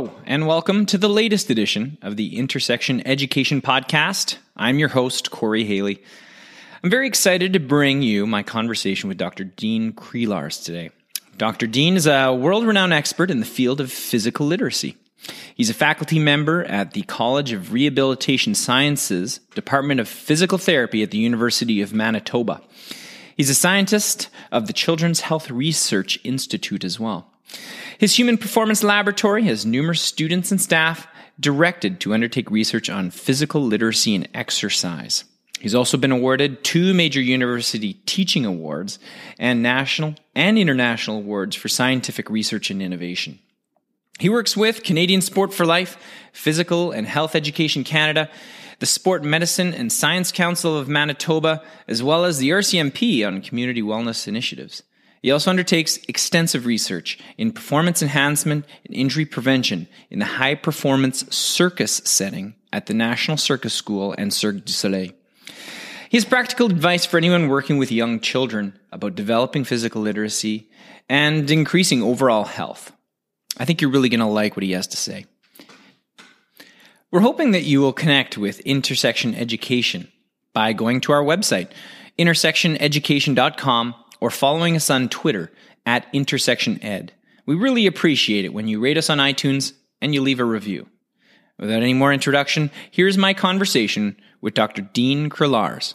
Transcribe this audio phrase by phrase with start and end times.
[0.00, 4.38] And welcome to the latest edition of the Intersection Education Podcast.
[4.56, 6.02] I'm your host, Corey Haley.
[6.82, 9.44] I'm very excited to bring you my conversation with Dr.
[9.44, 10.90] Dean Kriellaars today.
[11.36, 11.66] Dr.
[11.66, 14.96] Dean is a world renowned expert in the field of physical literacy.
[15.54, 21.10] He's a faculty member at the College of Rehabilitation Sciences, Department of Physical Therapy at
[21.10, 22.62] the University of Manitoba.
[23.36, 27.30] He's a scientist of the Children's Health Research Institute as well.
[28.00, 31.06] His Human Performance Laboratory has numerous students and staff
[31.38, 35.24] directed to undertake research on physical literacy and exercise.
[35.60, 38.98] He's also been awarded two major university teaching awards
[39.38, 43.38] and national and international awards for scientific research and innovation.
[44.18, 45.98] He works with Canadian Sport for Life,
[46.32, 48.30] Physical and Health Education Canada,
[48.78, 53.82] the Sport Medicine and Science Council of Manitoba, as well as the RCMP on community
[53.82, 54.84] wellness initiatives.
[55.22, 61.24] He also undertakes extensive research in performance enhancement and injury prevention in the high performance
[61.34, 65.12] circus setting at the National Circus School and Cirque du Soleil.
[66.08, 70.68] He has practical advice for anyone working with young children about developing physical literacy
[71.08, 72.92] and increasing overall health.
[73.58, 75.26] I think you're really going to like what he has to say.
[77.10, 80.10] We're hoping that you will connect with Intersection Education
[80.52, 81.68] by going to our website,
[82.18, 85.50] intersectioneducation.com or following us on Twitter
[85.86, 87.12] at Intersection Ed.
[87.46, 90.88] We really appreciate it when you rate us on iTunes and you leave a review.
[91.58, 94.82] Without any more introduction, here's my conversation with Dr.
[94.82, 95.94] Dean Kriellaars.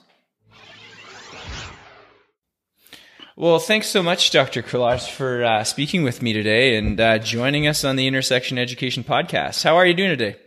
[3.38, 4.62] Well, thanks so much, Dr.
[4.62, 9.03] Kriellaars, for uh, speaking with me today and uh, joining us on the Intersection Education
[9.03, 9.62] Podcast.
[9.62, 10.38] How are you doing today?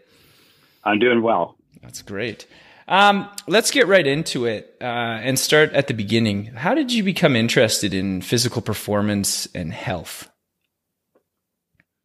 [0.85, 1.57] I'm doing well.
[1.83, 2.47] That's great.
[2.89, 6.47] Um, let's get right into it uh, and start at the beginning.
[6.47, 10.31] How did you become interested in physical performance and health?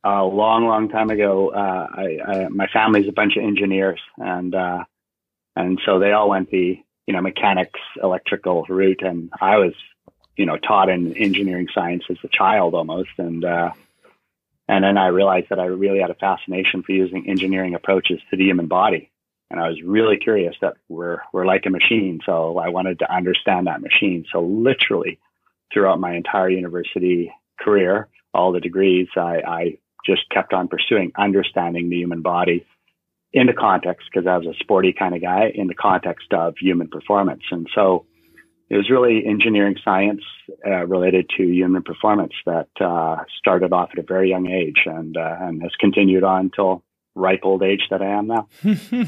[0.04, 4.54] A long, long time ago, uh, I, I, my family's a bunch of engineers, and
[4.54, 4.84] uh,
[5.56, 6.78] and so they all went the
[7.08, 9.74] you know mechanics, electrical route, and I was
[10.36, 13.72] you know taught in engineering science as a child almost, and uh,
[14.68, 18.36] and then I realized that I really had a fascination for using engineering approaches to
[18.36, 19.10] the human body
[19.54, 22.20] and I was really curious that we're we're like a machine.
[22.26, 24.26] So I wanted to understand that machine.
[24.32, 25.20] So literally,
[25.72, 29.78] throughout my entire university career, all the degrees, I, I
[30.08, 32.66] just kept on pursuing understanding the human body
[33.32, 36.56] in the context because I was a sporty kind of guy in the context of
[36.60, 37.44] human performance.
[37.52, 38.08] And so
[38.72, 40.24] it was really engineering science
[40.66, 45.16] uh, related to human performance that uh, started off at a very young age and
[45.16, 46.84] uh, and has continued on until
[47.16, 48.48] ripe old age that I am now.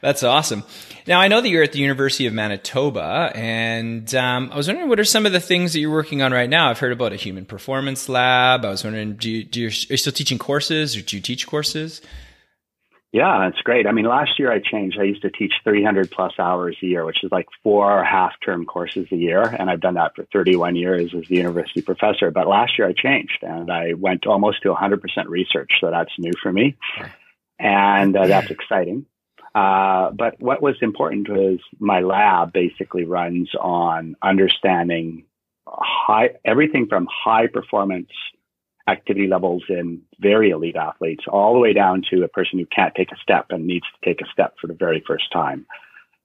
[0.00, 0.64] That's awesome.
[1.06, 4.88] Now I know that you're at the University of Manitoba, and um, I was wondering
[4.88, 6.70] what are some of the things that you're working on right now.
[6.70, 8.64] I've heard about a human performance lab.
[8.64, 11.22] I was wondering, do you, do you, are you still teaching courses, or do you
[11.22, 12.00] teach courses?
[13.10, 13.86] Yeah, that's great.
[13.86, 14.98] I mean, last year I changed.
[14.98, 18.64] I used to teach 300 plus hours a year, which is like four half term
[18.64, 19.42] courses a year.
[19.42, 22.30] And I've done that for 31 years as a university professor.
[22.30, 25.72] But last year I changed and I went almost to 100% research.
[25.78, 26.74] So that's new for me
[27.62, 29.06] and uh, that's exciting.
[29.54, 35.24] Uh, but what was important was my lab basically runs on understanding
[35.66, 38.10] high everything from high performance
[38.88, 42.94] activity levels in very elite athletes all the way down to a person who can't
[42.94, 45.66] take a step and needs to take a step for the very first time.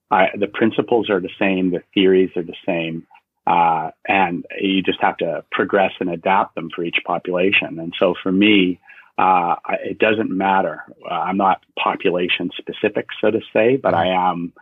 [0.09, 3.05] Uh, the principles are the same, the theories are the same,
[3.45, 7.77] uh, and you just have to progress and adapt them for each population.
[7.77, 8.79] And so for me,
[9.17, 10.83] uh, it doesn't matter.
[11.09, 14.53] Uh, I'm not population specific, so to say, but I am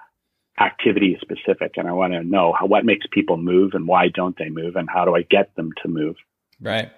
[0.60, 4.38] activity specific, and I want to know how, what makes people move and why don't
[4.38, 6.16] they move, and how do I get them to move.
[6.62, 6.90] Right.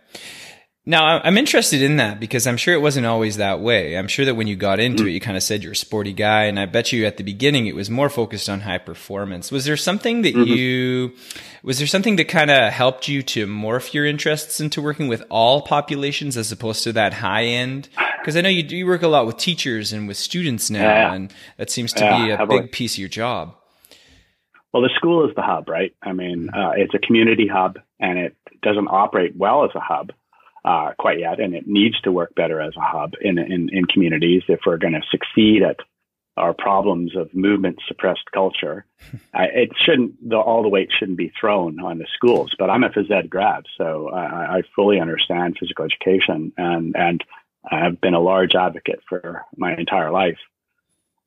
[0.89, 3.97] Now, I'm interested in that because I'm sure it wasn't always that way.
[3.97, 6.13] I'm sure that when you got into it, you kind of said you're a sporty
[6.13, 6.45] guy.
[6.45, 9.51] And I bet you at the beginning, it was more focused on high performance.
[9.51, 10.49] Was there something that mm-hmm.
[10.49, 11.13] you,
[11.61, 15.25] was there something that kind of helped you to morph your interests into working with
[15.29, 17.89] all populations as opposed to that high end?
[18.21, 21.13] Because I know you do work a lot with teachers and with students now, yeah.
[21.13, 23.57] and that seems to yeah, be a big piece of your job.
[24.71, 25.93] Well, the school is the hub, right?
[26.01, 30.13] I mean, uh, it's a community hub and it doesn't operate well as a hub
[30.65, 31.39] uh, quite yet.
[31.39, 34.77] And it needs to work better as a hub in, in, in communities if we're
[34.77, 35.77] going to succeed at
[36.37, 38.85] our problems of movement suppressed culture.
[39.33, 42.83] I, it shouldn't, the, all the weight shouldn't be thrown on the schools, but I'm
[42.83, 47.23] a phys ed grad, so I, I fully understand physical education and, and
[47.69, 50.37] I've been a large advocate for my entire life.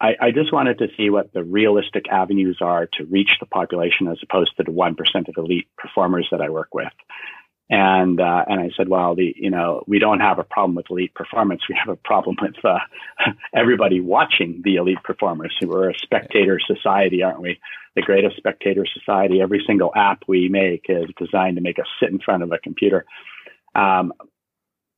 [0.01, 4.09] I, I, just wanted to see what the realistic avenues are to reach the population
[4.09, 4.97] as opposed to the 1%
[5.29, 6.93] of elite performers that I work with.
[7.71, 10.91] And, uh, and I said, well, the, you know, we don't have a problem with
[10.91, 11.63] elite performance.
[11.69, 12.81] We have a problem with, uh,
[13.55, 15.57] everybody watching the elite performers.
[15.63, 17.61] We're a spectator society, aren't we?
[17.95, 19.41] The greatest spectator society.
[19.41, 22.59] Every single app we make is designed to make us sit in front of a
[22.59, 23.07] computer.
[23.77, 24.13] Um,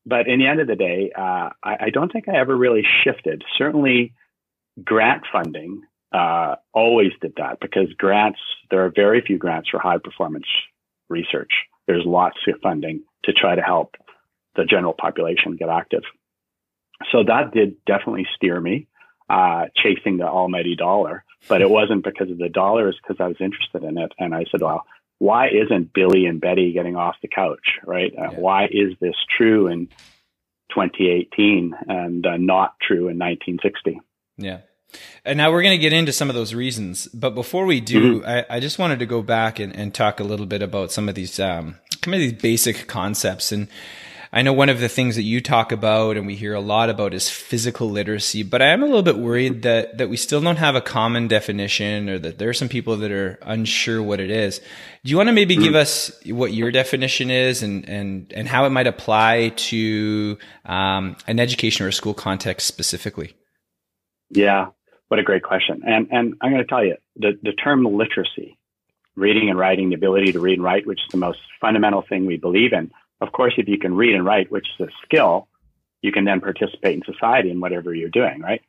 [0.06, 2.84] but in the end of the day, uh, I, I, don't think I ever really
[3.04, 3.44] shifted.
[3.56, 4.14] Certainly,
[4.82, 8.40] grant funding uh, always did that because grants,
[8.70, 10.46] there are very few grants for high performance
[11.10, 11.52] research.
[11.86, 13.96] There's lots of funding to try to help
[14.56, 16.02] the general population get active.
[17.10, 18.86] So that did definitely steer me
[19.28, 23.28] uh, chasing the almighty dollar, but it wasn't because of the dollar, it's because I
[23.28, 24.12] was interested in it.
[24.18, 24.84] And I said, well,
[25.18, 28.12] why isn't Billy and Betty getting off the couch, right?
[28.16, 29.86] Uh, why is this true in
[30.70, 34.00] 2018 and uh, not true in 1960?
[34.36, 34.60] Yeah.
[35.24, 37.06] And now we're going to get into some of those reasons.
[37.08, 38.28] But before we do, mm-hmm.
[38.28, 41.08] I, I, just wanted to go back and, and, talk a little bit about some
[41.08, 43.52] of these, um, some of these basic concepts.
[43.52, 43.68] And
[44.34, 46.88] I know one of the things that you talk about and we hear a lot
[46.88, 50.40] about is physical literacy, but I am a little bit worried that, that we still
[50.40, 54.20] don't have a common definition or that there are some people that are unsure what
[54.20, 54.60] it is.
[55.04, 58.64] Do you want to maybe give us what your definition is and, and, and how
[58.64, 63.34] it might apply to um, an education or a school context specifically?
[64.30, 64.68] Yeah,
[65.12, 65.82] what a great question.
[65.86, 68.56] And, and I'm going to tell you the, the term literacy,
[69.14, 72.24] reading and writing, the ability to read and write, which is the most fundamental thing
[72.26, 72.90] we believe in
[73.22, 75.46] of course, if you can read and write, which is a skill,
[76.02, 78.60] you can then participate in society in whatever you're doing, right?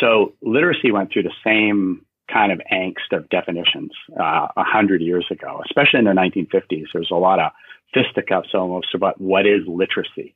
[0.00, 5.02] So literacy went through the same kind of angst of definitions uh, a uh, hundred
[5.02, 6.86] years ago, especially in the 1950s.
[6.92, 7.52] There was a lot of
[7.94, 10.34] fisticuffs almost about what is literacy,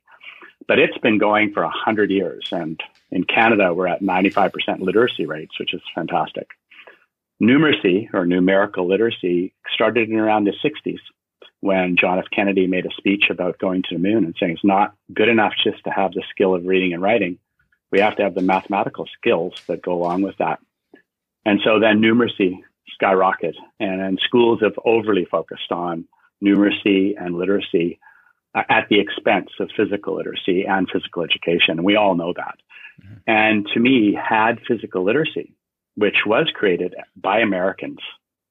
[0.69, 2.49] but it's been going for a hundred years.
[2.53, 2.81] And
[3.11, 6.49] in Canada, we're at 95% literacy rates, which is fantastic.
[7.43, 10.99] Numeracy or numerical literacy started in around the 60s
[11.61, 12.27] when John F.
[12.33, 15.53] Kennedy made a speech about going to the moon and saying it's not good enough
[15.63, 17.39] just to have the skill of reading and writing.
[17.93, 20.61] We have to have the mathematical skills that go along with that.
[21.45, 22.62] And so then numeracy
[23.01, 26.07] skyrocketed, and, and schools have overly focused on
[26.43, 27.99] numeracy and literacy
[28.56, 31.79] at the expense of physical literacy and physical education.
[31.79, 32.56] And we all know that.
[33.03, 33.14] Mm-hmm.
[33.26, 35.55] And to me, had physical literacy,
[35.97, 37.99] which was created by Americans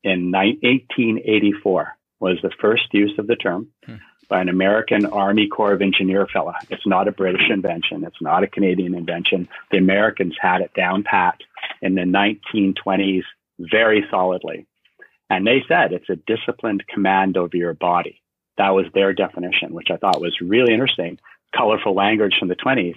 [0.04, 3.96] in 1884, was the first use of the term hmm.
[4.30, 6.54] by an American Army Corps of Engineer fella.
[6.70, 8.04] It's not a British invention.
[8.04, 9.50] It's not a Canadian invention.
[9.72, 11.40] The Americans had it down pat
[11.82, 13.24] in the 1920s
[13.60, 14.66] very solidly.
[15.30, 18.22] And they said it's a disciplined command over your body.
[18.58, 21.20] That was their definition, which I thought was really interesting.
[21.56, 22.96] Colorful language from the 20s.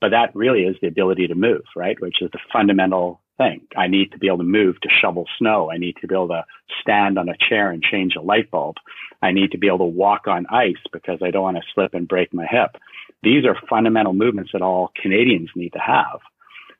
[0.00, 2.00] But that really is the ability to move, right?
[2.00, 3.62] Which is the fundamental thing.
[3.76, 5.70] I need to be able to move to shovel snow.
[5.70, 6.44] I need to be able to
[6.80, 8.76] stand on a chair and change a light bulb.
[9.20, 11.94] I need to be able to walk on ice because I don't want to slip
[11.94, 12.76] and break my hip.
[13.22, 16.20] These are fundamental movements that all Canadians need to have.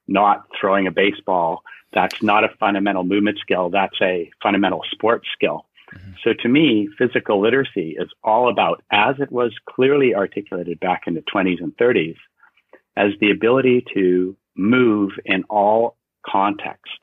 [0.08, 1.62] Not throwing a baseball.
[1.92, 3.70] That's not a fundamental movement skill.
[3.70, 5.66] That's a fundamental sports skill.
[5.94, 6.12] Mm-hmm.
[6.24, 11.14] So to me, physical literacy is all about, as it was clearly articulated back in
[11.14, 12.16] the 20s and 30s,
[12.96, 15.96] as the ability to move in all
[16.26, 16.98] contexts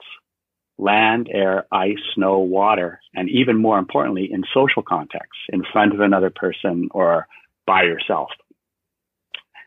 [0.79, 5.99] land, air, ice, snow, water, and even more importantly, in social contexts, in front of
[5.99, 7.27] another person or
[7.67, 8.29] by yourself.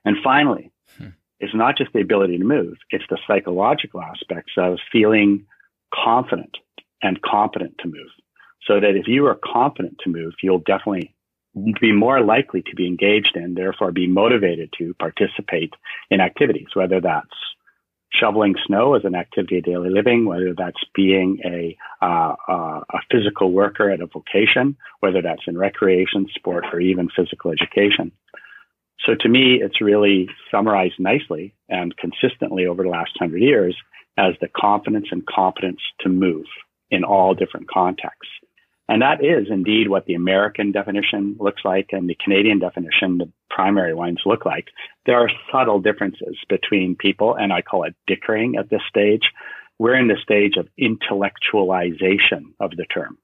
[0.04, 1.08] And finally, hmm.
[1.38, 5.46] it's not just the ability to move, it's the psychological aspects of feeling
[5.94, 6.56] confident
[7.02, 8.10] and competent to move.
[8.66, 11.14] So that if you are confident to move, you'll definitely
[11.80, 15.74] be more likely to be engaged in, therefore be motivated to participate
[16.10, 17.28] in activities, whether that's
[18.12, 22.98] shoveling snow as an activity of daily living, whether that's being a, uh, uh, a
[23.10, 28.12] physical worker at a vocation, whether that's in recreation, sport, or even physical education.
[29.06, 33.76] So to me, it's really summarized nicely and consistently over the last hundred years
[34.16, 36.44] as the confidence and competence to move
[36.90, 38.30] in all different contexts.
[38.92, 43.32] And that is indeed what the American definition looks like and the Canadian definition, the
[43.48, 44.66] primary ones look like.
[45.06, 49.22] There are subtle differences between people, and I call it dickering at this stage.
[49.78, 53.16] We're in the stage of intellectualization of the term.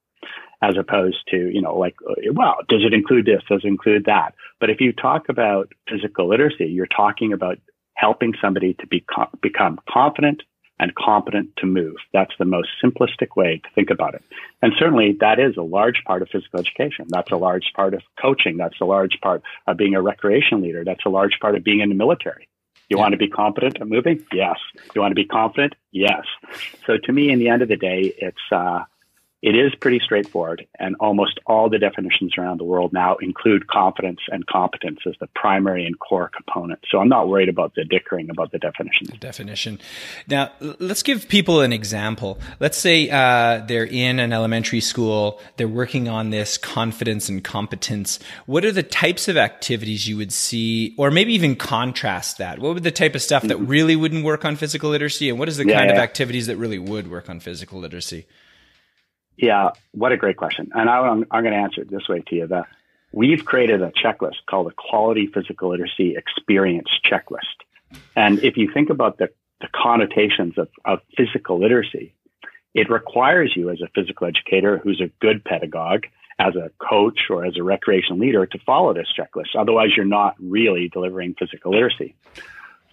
[0.61, 1.95] as opposed to, you know, like,
[2.33, 3.41] well, does it include this?
[3.47, 4.33] Does it include that?
[4.59, 7.59] But if you talk about physical literacy, you're talking about
[7.95, 9.05] helping somebody to be,
[9.41, 10.43] become confident
[10.79, 11.95] and competent to move.
[12.13, 14.23] That's the most simplistic way to think about it.
[14.61, 17.05] And certainly that is a large part of physical education.
[17.09, 18.57] That's a large part of coaching.
[18.57, 20.83] That's a large part of being a recreation leader.
[20.85, 22.47] That's a large part of being in the military.
[22.89, 24.25] You want to be competent at moving?
[24.33, 24.57] Yes.
[24.95, 25.75] You want to be confident?
[25.91, 26.23] Yes.
[26.87, 28.79] So to me, in the end of the day, it's, uh,
[29.41, 34.19] it is pretty straightforward, and almost all the definitions around the world now include confidence
[34.29, 36.79] and competence as the primary and core component.
[36.91, 39.09] So I'm not worried about the dickering about the definitions.
[39.11, 39.79] The definition.
[40.27, 42.37] Now, let's give people an example.
[42.59, 48.19] Let's say uh, they're in an elementary school, they're working on this confidence and competence.
[48.45, 52.59] What are the types of activities you would see, or maybe even contrast that?
[52.59, 53.67] What would the type of stuff that mm-hmm.
[53.67, 55.95] really wouldn't work on physical literacy, and what is the yeah, kind yeah.
[55.95, 58.25] of activities that really would work on physical literacy?
[59.41, 60.69] Yeah, what a great question.
[60.73, 62.47] And I, am I'm going to answer it this way to you.
[62.47, 62.65] The,
[63.13, 67.63] we've created a checklist called the Quality Physical Literacy Experience Checklist.
[68.17, 69.29] And if you think about the,
[69.61, 72.13] the connotations of, of physical literacy,
[72.73, 76.03] it requires you as a physical educator who's a good pedagogue,
[76.37, 79.55] as a coach or as a recreation leader to follow this checklist.
[79.57, 82.13] Otherwise, you're not really delivering physical literacy.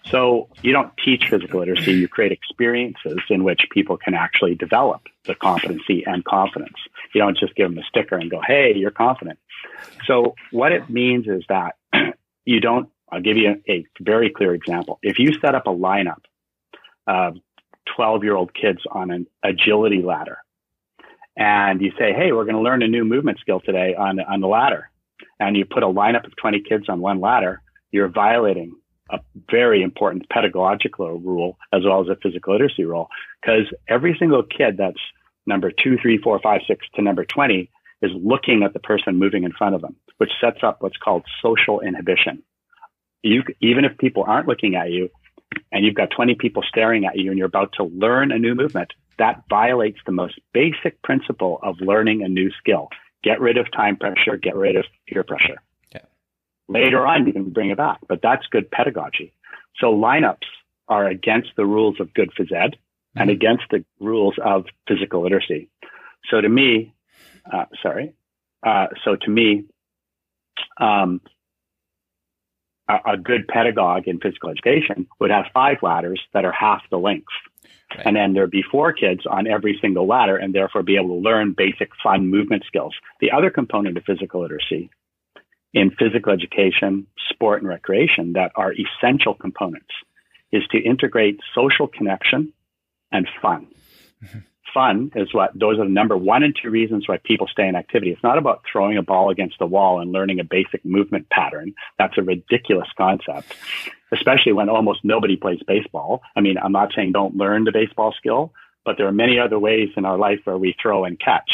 [0.09, 5.01] So you don't teach physical literacy, you create experiences in which people can actually develop
[5.25, 6.77] the competency and confidence.
[7.13, 9.39] You don't just give them a sticker and go, hey, you're confident.
[10.05, 11.75] So what it means is that
[12.45, 14.99] you don't, I'll give you a, very clear example.
[15.01, 16.23] If you set up a lineup
[17.05, 17.37] of
[17.95, 20.39] 12 year old kids on an agility ladder
[21.35, 24.41] and you say, hey, we're going to learn a new movement skill today on, on
[24.41, 24.89] the ladder,
[25.39, 27.61] and you put a lineup of 20 kids on one ladder,
[27.91, 28.75] you're violating
[29.09, 33.09] a very important pedagogical rule as well as a physical literacy rule
[33.41, 34.99] because every single kid that's
[35.45, 37.69] number two, three, four, five, six to number 20
[38.01, 41.23] is looking at the person moving in front of them, which sets up what's called
[41.41, 42.43] social inhibition.
[43.23, 45.09] You, even if people aren't looking at you
[45.71, 48.53] and you've got 20 people staring at you and you're about to learn a new
[48.53, 52.89] movement, that violates the most basic principle of learning a new skill.
[53.23, 55.57] Get rid of time pressure, get rid of peer pressure.
[56.69, 59.33] Later on, you can bring it back, but that's good pedagogy.
[59.79, 60.47] So lineups
[60.87, 63.21] are against the rules of good phys ed mm-hmm.
[63.21, 65.69] and against the rules of physical literacy.
[66.29, 66.93] So to me,
[67.51, 68.13] uh, sorry.
[68.65, 69.65] Uh, so to me,
[70.79, 71.21] um,
[72.89, 76.97] a, a, good pedagogue in physical education would have five ladders that are half the
[76.97, 77.27] length.
[77.95, 78.05] Right.
[78.05, 81.23] And then there'd be four kids on every single ladder and therefore be able to
[81.23, 82.95] learn basic fun movement skills.
[83.21, 84.89] The other component of physical literacy
[85.73, 89.91] in physical education, sport, and recreation that are essential components
[90.51, 92.53] is to integrate social connection
[93.11, 93.67] and fun.
[94.23, 94.39] Mm-hmm.
[94.73, 97.75] Fun is what those are the number one and two reasons why people stay in
[97.75, 98.11] activity.
[98.11, 101.73] It's not about throwing a ball against the wall and learning a basic movement pattern.
[101.97, 103.55] That's a ridiculous concept,
[104.11, 106.21] especially when almost nobody plays baseball.
[106.35, 108.53] I mean, I'm not saying don't learn the baseball skill,
[108.85, 111.49] but there are many other ways in our life where we throw and catch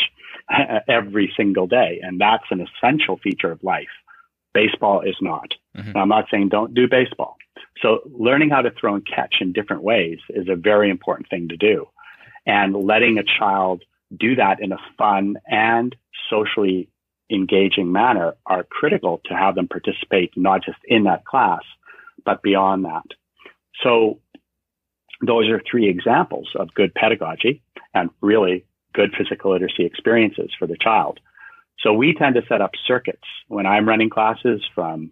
[0.90, 2.00] every single day.
[2.02, 3.88] And that's an essential feature of life.
[4.54, 5.54] Baseball is not.
[5.76, 5.98] Mm-hmm.
[5.98, 7.38] I'm not saying don't do baseball.
[7.82, 11.50] So learning how to throw and catch in different ways is a very important thing
[11.50, 11.88] to do.
[12.46, 13.84] And letting a child
[14.16, 15.96] do that in a fun and
[16.30, 16.90] socially
[17.30, 21.62] engaging manner are critical to have them participate not just in that class,
[22.26, 23.06] but beyond that.
[23.82, 24.20] So
[25.26, 27.62] those are three examples of good pedagogy
[27.94, 31.20] and really good physical literacy experiences for the child.
[31.80, 35.12] So we tend to set up circuits when I'm running classes from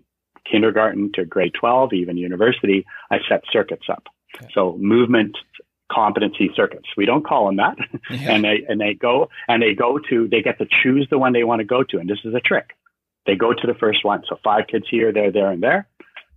[0.50, 4.08] kindergarten to grade 12, even university, I set circuits up.
[4.36, 4.48] Okay.
[4.54, 5.38] So movement
[5.92, 6.88] competency circuits.
[6.96, 7.78] We don't call them that.
[8.10, 8.34] Yeah.
[8.34, 11.34] and they, and they go, and they go to, they get to choose the one
[11.34, 11.98] they want to go to.
[11.98, 12.72] And this is a trick.
[13.26, 14.24] They go to the first one.
[14.28, 15.88] So five kids here, there, there, and there.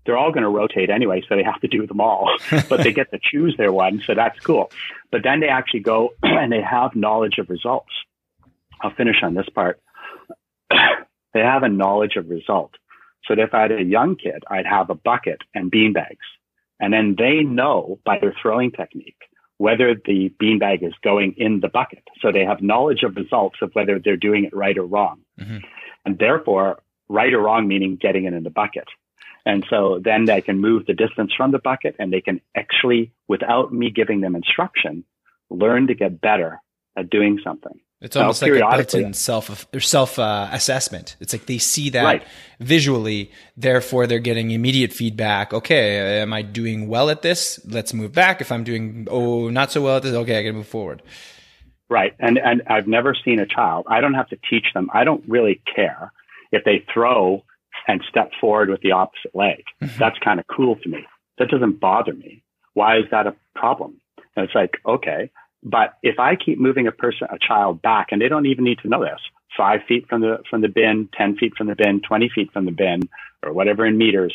[0.04, 2.31] They're all going to rotate anyway, so they have to do them all,
[2.69, 4.02] but they get to choose their one.
[4.07, 4.71] So that's cool.
[5.11, 7.90] But then they actually go and they have knowledge of results.
[8.83, 9.81] I'll finish on this part.
[11.35, 12.73] They have a knowledge of result.
[13.26, 16.26] So if I had a young kid, I'd have a bucket and bean bags.
[16.81, 19.17] And then they know by their throwing technique
[19.59, 22.03] whether the beanbag is going in the bucket.
[22.21, 25.21] So they have knowledge of results of whether they're doing it right or wrong.
[25.41, 25.59] Mm-hmm.
[26.05, 28.88] And therefore, right or wrong meaning getting it in the bucket.
[29.47, 33.12] And so then they can move the distance from the bucket and they can actually,
[33.29, 35.05] without me giving them instruction,
[35.50, 36.61] learn to get better
[36.97, 37.79] at doing something.
[38.04, 41.16] It's almost like a built-in self self uh, assessment.
[41.20, 42.23] It's like they see that right.
[42.61, 45.52] visually, therefore they're getting immediate feedback.
[45.52, 47.58] Okay, am I doing well at this?
[47.64, 48.40] Let's move back.
[48.40, 51.02] If I'm doing oh not so well at this, okay, I got to move forward.
[51.88, 52.14] Right.
[52.18, 53.87] And, and I've never seen a child.
[53.88, 54.88] I don't have to teach them.
[54.92, 56.12] I don't really care
[56.50, 57.44] if they throw
[57.87, 59.62] and step forward with the opposite leg.
[59.82, 59.99] Mm-hmm.
[59.99, 61.06] That's kind of cool to me.
[61.38, 62.42] That doesn't bother me.
[62.73, 64.00] Why is that a problem?
[64.37, 65.30] And it's like, okay,
[65.64, 68.78] but if I keep moving a person, a child back, and they don't even need
[68.80, 69.21] to know this,
[69.56, 72.66] five feet from the from the bin, ten feet from the bin, twenty feet from
[72.66, 73.09] the bin,
[73.42, 74.35] or whatever in meters,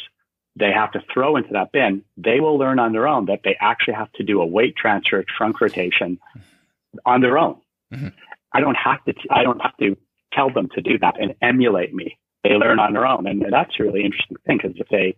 [0.56, 2.04] they have to throw into that bin.
[2.18, 5.24] They will learn on their own that they actually have to do a weight transfer,
[5.38, 6.20] trunk rotation
[7.06, 7.62] on their own.
[7.94, 8.08] Mm-hmm.
[8.54, 9.14] I don't have to.
[9.30, 9.96] I don't have to
[10.34, 12.18] tell them to do that and emulate me.
[12.44, 15.16] They learn on their own, and that's a really interesting thing because if they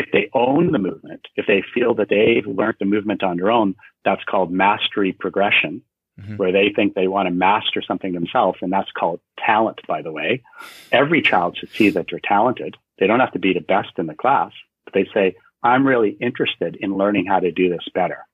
[0.00, 3.50] if they own the movement, if they feel that they've learned the movement on their
[3.50, 5.82] own, that's called mastery progression,
[6.18, 6.36] mm-hmm.
[6.36, 8.58] where they think they want to master something themselves.
[8.62, 10.42] And that's called talent, by the way.
[10.90, 12.78] Every child should see that they're talented.
[12.98, 14.52] They don't have to be the best in the class,
[14.86, 18.26] but they say, I'm really interested in learning how to do this better.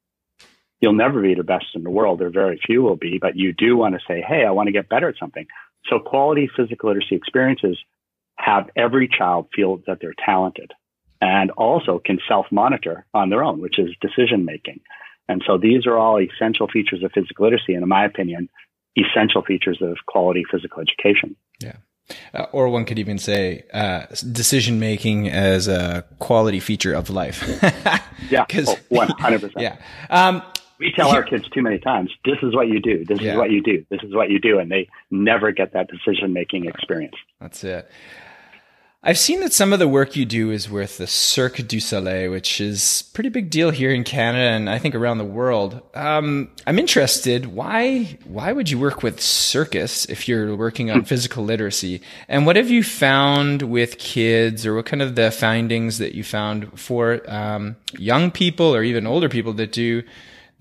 [0.80, 3.52] You'll never be the best in the world, or very few will be, but you
[3.52, 5.46] do want to say, Hey, I want to get better at something.
[5.88, 7.76] So quality physical literacy experiences
[8.36, 10.70] have every child feel that they're talented
[11.20, 14.80] and also can self monitor on their own, which is decision making.
[15.28, 18.48] And so these are all essential features of physical literacy, and in my opinion,
[18.96, 21.36] essential features of quality physical education.
[21.60, 21.76] Yeah.
[22.32, 27.42] Uh, or one could even say uh, decision making as a quality feature of life.
[28.30, 29.56] yeah, oh, one hundred percent.
[29.60, 29.76] Yeah,
[30.10, 30.42] um,
[30.78, 33.04] we tell our kids too many times, "This is what you do.
[33.04, 33.32] This yeah.
[33.32, 33.84] is what you do.
[33.90, 37.16] This is what you do," and they never get that decision making experience.
[37.40, 37.90] That's it.
[39.08, 42.28] I've seen that some of the work you do is with the Cirque du Soleil,
[42.28, 45.80] which is a pretty big deal here in Canada and I think around the world.
[45.94, 47.46] Um, I'm interested.
[47.46, 52.02] Why why would you work with circus if you're working on physical literacy?
[52.26, 56.24] And what have you found with kids, or what kind of the findings that you
[56.24, 60.02] found for um, young people or even older people that do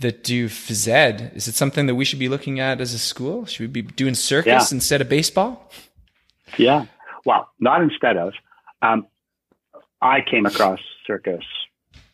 [0.01, 1.31] that do phys ed?
[1.33, 3.47] Is it something that we should be looking at as a school?
[3.47, 4.75] Should we be doing circus yeah.
[4.75, 5.71] instead of baseball?
[6.59, 6.85] Yeah,
[7.25, 8.33] well, not instead of.
[8.81, 9.07] Um,
[10.01, 11.43] I came across circus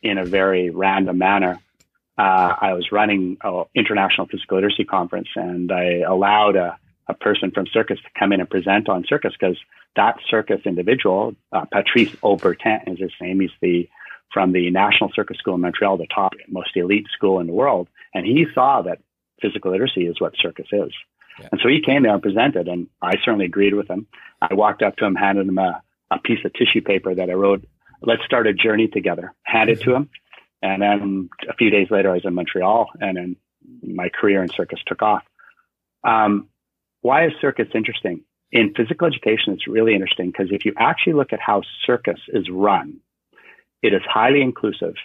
[0.01, 1.59] in a very random manner.
[2.17, 7.51] Uh, I was running an international physical literacy conference, and I allowed a, a, person
[7.51, 9.57] from circus to come in and present on circus because
[9.95, 13.39] that circus individual, uh, Patrice Aubertin is his name.
[13.39, 13.89] He's the
[14.31, 17.89] from the National Circus School in Montreal, the top most elite school in the world,
[18.13, 18.99] and he saw that
[19.41, 20.93] physical literacy is what circus is.
[21.51, 24.07] And so he came there and presented, and I certainly agreed with him.
[24.41, 27.33] I walked up to him, handed him a, a piece of tissue paper that I
[27.33, 27.65] wrote,
[28.01, 29.91] let's start a journey together, handed mm-hmm.
[29.91, 30.09] to him.
[30.61, 33.35] And then a few days later, I was in Montreal, and then
[33.81, 35.23] my career in circus took off.
[36.03, 36.49] Um,
[37.01, 38.21] why is circus interesting?
[38.51, 42.49] In physical education, it's really interesting because if you actually look at how circus is
[42.49, 42.99] run,
[43.81, 44.95] it is highly inclusive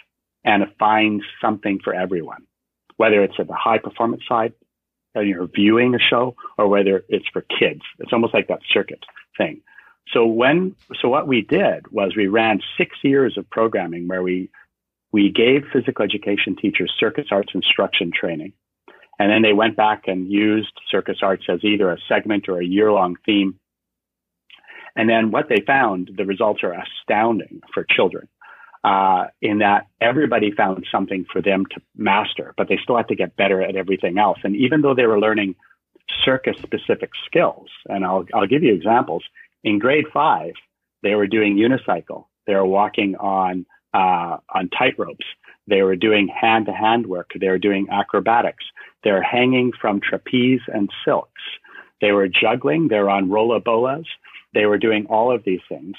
[0.43, 2.43] and it finds something for everyone,
[2.97, 4.53] whether it's at the high performance side,
[5.21, 7.81] you're viewing a show or whether it's for kids.
[7.99, 9.03] It's almost like that circuit
[9.37, 9.61] thing.
[10.13, 14.49] So when, so what we did was we ran six years of programming where we,
[15.11, 18.53] we gave physical education teachers circus arts instruction training.
[19.19, 22.65] And then they went back and used circus arts as either a segment or a
[22.65, 23.59] year long theme.
[24.95, 28.27] And then what they found, the results are astounding for children
[28.87, 33.15] uh, in that everybody found something for them to master, but they still had to
[33.15, 34.37] get better at everything else.
[34.45, 35.55] And even though they were learning
[36.23, 39.23] circus specific skills, and I'll, I'll give you examples.
[39.65, 40.53] In grade five,
[41.03, 42.27] they were doing unicycle.
[42.45, 45.25] They were walking on, uh, on tight ropes.
[45.67, 47.31] They were doing hand to hand work.
[47.37, 48.63] They were doing acrobatics.
[49.03, 51.41] They're hanging from trapeze and silks.
[51.99, 52.87] They were juggling.
[52.87, 54.07] They were on rolla bolas.
[54.53, 55.95] They were doing all of these things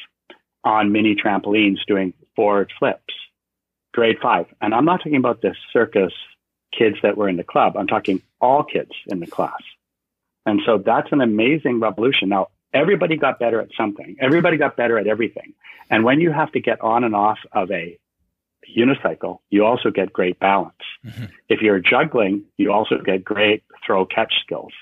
[0.68, 3.14] on mini trampolines doing forward flips,
[3.94, 4.44] grade five.
[4.60, 6.12] And I'm not talking about the circus
[6.78, 7.74] kids that were in the club.
[7.76, 9.62] I'm talking all kids in the class.
[10.44, 12.28] And so that's an amazing revolution.
[12.28, 14.16] Now, everybody got better at something.
[14.20, 15.54] Everybody got better at everything.
[15.90, 17.98] And when you have to get on and off of a
[18.76, 20.76] unicycle, you also get great balance.
[21.06, 21.24] Mm-hmm.
[21.48, 24.72] If you're juggling, you also get great throw catch skills.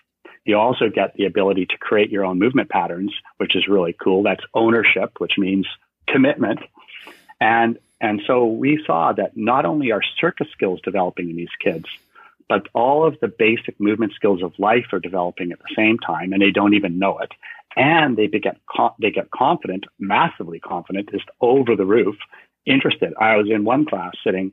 [0.47, 4.23] You also get the ability to create your own movement patterns, which is really cool.
[4.23, 5.67] That's ownership, which means
[6.09, 6.61] commitment.
[7.41, 11.87] And, and so we saw that not only are circus skills developing in these kids,
[12.49, 16.33] but all of the basic movement skills of life are developing at the same time
[16.33, 17.33] and they don't even know it.
[17.75, 18.57] And they get,
[19.01, 22.15] they get confident, massively confident, just over the roof,
[22.65, 23.15] interested.
[23.21, 24.53] I was in one class sitting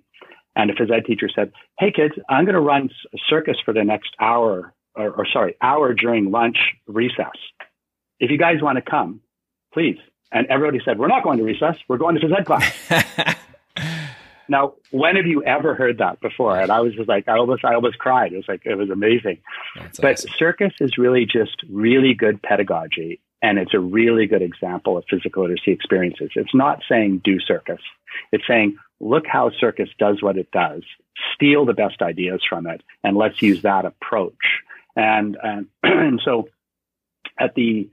[0.56, 2.90] and a phys ed teacher said, Hey kids, I'm going to run
[3.30, 7.38] circus for the next hour or, or sorry, hour during lunch recess.
[8.20, 9.22] If you guys want to come,
[9.74, 9.98] please.
[10.32, 11.78] And everybody said, we're not going to recess.
[11.88, 13.38] We're going to phys ed class.
[14.50, 16.60] Now, when have you ever heard that before?
[16.60, 18.34] And I was just like, I almost, I almost cried.
[18.34, 19.40] It was like, it was amazing.
[19.76, 20.32] That's but awesome.
[20.38, 23.22] circus is really just really good pedagogy.
[23.42, 26.32] And it's a really good example of physical literacy experiences.
[26.36, 27.82] It's not saying do circus.
[28.32, 30.84] It's saying, look how circus does what it does,
[31.34, 34.62] steal the best ideas from it, and let's use that approach.
[34.96, 36.48] And, and, and so
[37.40, 37.90] at the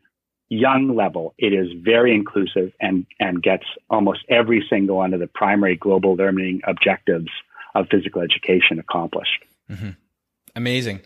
[0.49, 5.29] young level, it is very inclusive and, and gets almost every single one of the
[5.29, 7.31] primary global learning objectives
[7.75, 9.45] of physical education accomplished.
[9.71, 9.91] Mm-hmm.
[10.57, 11.01] Amazing.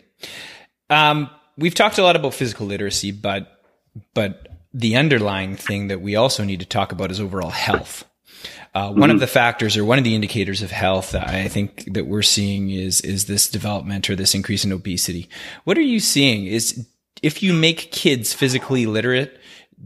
[0.89, 3.51] Um, we've talked a lot about physical literacy, but
[4.13, 8.03] but the underlying thing that we also need to talk about is overall health.
[8.73, 9.11] Uh, one mm-hmm.
[9.11, 12.21] of the factors or one of the indicators of health that I think that we're
[12.21, 15.29] seeing is is this development or this increase in obesity.
[15.63, 16.45] What are you seeing?
[16.45, 16.85] Is
[17.21, 19.39] if you make kids physically literate,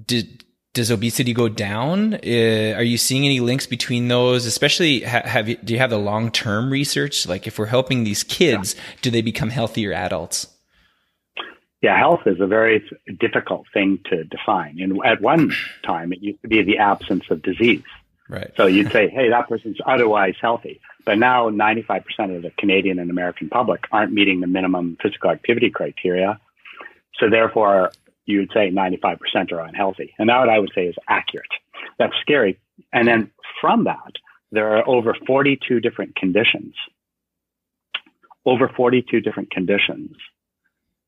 [0.05, 2.15] did, does obesity go down?
[2.15, 4.45] Uh, are you seeing any links between those?
[4.45, 7.27] Especially, ha- have you, do you have the long term research?
[7.27, 8.81] Like, if we're helping these kids, yeah.
[9.01, 10.47] do they become healthier adults?
[11.81, 12.83] Yeah, health is a very
[13.19, 14.79] difficult thing to define.
[14.81, 15.51] And at one
[15.83, 17.83] time, it used to be the absence of disease.
[18.29, 18.51] Right.
[18.55, 20.79] So you'd say, hey, that person's otherwise healthy.
[21.03, 22.03] But now 95%
[22.35, 26.39] of the Canadian and American public aren't meeting the minimum physical activity criteria.
[27.19, 27.91] So therefore,
[28.25, 30.13] you would say 95% are unhealthy.
[30.19, 31.49] And that what I would say is accurate.
[31.97, 32.59] That's scary.
[32.93, 34.13] And then from that,
[34.51, 36.75] there are over 42 different conditions,
[38.45, 40.15] over 42 different conditions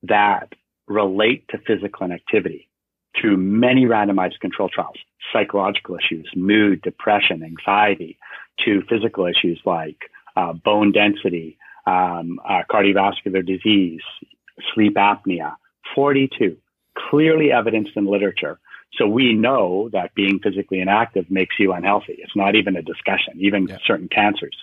[0.03, 0.53] that
[0.88, 2.67] relate to physical inactivity
[3.19, 4.97] through many randomized control trials,
[5.34, 8.17] psychological issues, mood, depression, anxiety,
[8.65, 9.97] to physical issues like
[10.36, 14.02] uh, bone density, um, uh, cardiovascular disease,
[14.74, 15.56] sleep apnea,
[15.95, 16.58] 42,
[17.10, 18.60] clearly evidenced in literature.
[18.97, 22.17] So we know that being physically inactive makes you unhealthy.
[22.19, 23.78] It's not even a discussion, even yeah.
[23.86, 24.56] certain cancers.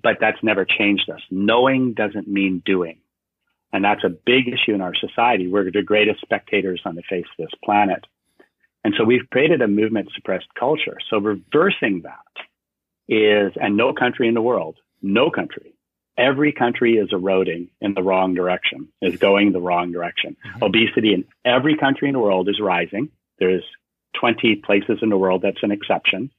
[0.00, 1.20] But that's never changed us.
[1.30, 2.98] Knowing doesn't mean doing.
[3.72, 5.46] And that's a big issue in our society.
[5.46, 8.04] We're the greatest spectators on the face of this planet.
[8.84, 10.96] And so we've created a movement suppressed culture.
[11.10, 12.44] So reversing that
[13.08, 15.74] is, and no country in the world, no country
[16.18, 20.36] every country is eroding in the wrong direction, is going the wrong direction.
[20.44, 20.64] Mm-hmm.
[20.64, 23.08] Obesity in every country in the world is rising.
[23.38, 23.62] There's
[24.20, 26.30] 20 places in the world that's an exception.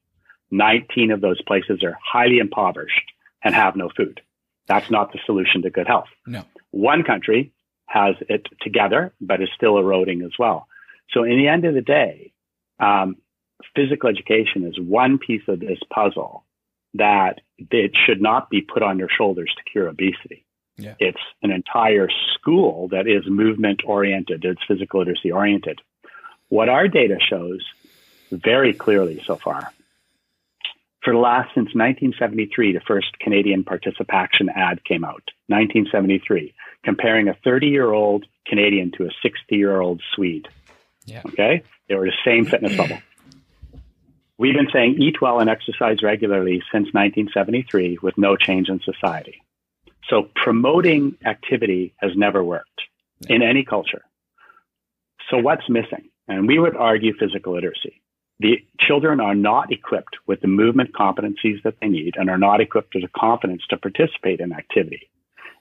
[0.52, 3.12] 19 of those places are highly impoverished
[3.42, 4.20] and have no food.
[4.68, 6.10] That's not the solution to good health.
[6.28, 6.44] No.
[6.72, 7.52] One country
[7.88, 10.68] has it together, but is still eroding as well.
[11.12, 12.32] So in the end of the day,
[12.80, 13.18] um,
[13.76, 16.44] physical education is one piece of this puzzle
[16.94, 20.46] that it should not be put on your shoulders to cure obesity.
[20.78, 20.96] Yeah.
[21.00, 25.82] It's an entire school that is movement oriented, it's physical literacy oriented.
[26.48, 27.60] What our data shows
[28.32, 29.74] very clearly so far,
[31.10, 37.34] for the last since 1973, the first Canadian participation ad came out, 1973, comparing a
[37.44, 40.48] 30 year old Canadian to a 60 year old Swede.
[41.06, 41.24] Yeah.
[41.26, 41.64] Okay.
[41.88, 43.00] They were the same fitness level.
[44.38, 49.42] We've been saying eat well and exercise regularly since 1973 with no change in society.
[50.10, 52.82] So promoting activity has never worked
[53.28, 54.04] in any culture.
[55.32, 56.12] So what's missing?
[56.28, 58.00] And we would argue physical literacy.
[58.40, 62.62] The children are not equipped with the movement competencies that they need and are not
[62.62, 65.10] equipped with the confidence to participate in activity.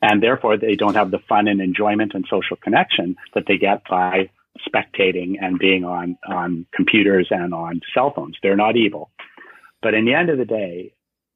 [0.00, 3.82] And therefore they don't have the fun and enjoyment and social connection that they get
[3.88, 4.30] by
[4.66, 8.36] spectating and being on, on computers and on cell phones.
[8.42, 9.10] They're not evil.
[9.82, 10.92] But in the end of the day,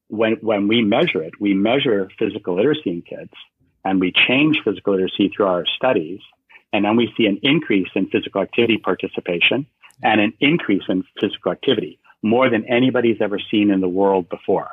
[0.09, 3.33] when, when we measure it, we measure physical literacy in kids
[3.85, 6.21] and we change physical literacy through our studies.
[6.73, 9.67] And then we see an increase in physical activity participation
[10.03, 14.71] and an increase in physical activity more than anybody's ever seen in the world before.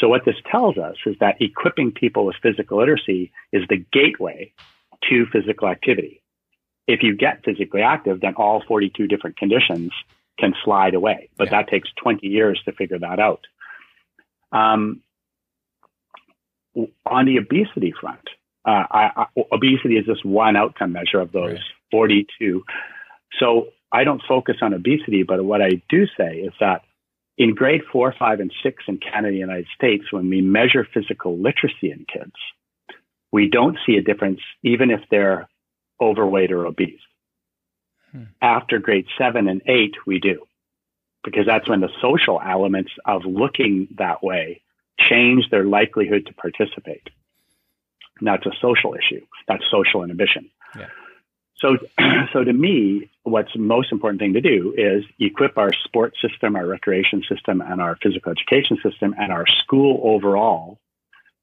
[0.00, 4.52] So what this tells us is that equipping people with physical literacy is the gateway
[5.08, 6.22] to physical activity
[6.86, 9.92] if you get physically active, then all 42 different conditions
[10.38, 11.28] can slide away.
[11.36, 11.62] But yeah.
[11.62, 13.40] that takes 20 years to figure that out.
[14.50, 15.02] Um,
[17.06, 18.28] on the obesity front,
[18.66, 21.60] uh, I, I, obesity is just one outcome measure of those right.
[21.90, 22.64] 42.
[23.38, 26.82] So I don't focus on obesity, but what I do say is that
[27.36, 30.86] in grade four, five, and six in Canada and the United States, when we measure
[30.92, 32.32] physical literacy in kids,
[33.30, 35.48] we don't see a difference even if they're
[36.00, 37.00] overweight or obese.
[38.12, 38.24] Hmm.
[38.40, 40.46] After grade seven and eight, we do,
[41.24, 44.62] because that's when the social elements of looking that way
[44.98, 47.08] change their likelihood to participate.
[48.20, 49.24] That's a social issue.
[49.48, 50.50] That's social inhibition.
[50.78, 50.88] Yeah.
[51.56, 51.76] So,
[52.32, 56.66] so to me, what's most important thing to do is equip our sports system, our
[56.66, 60.78] recreation system, and our physical education system, and our school overall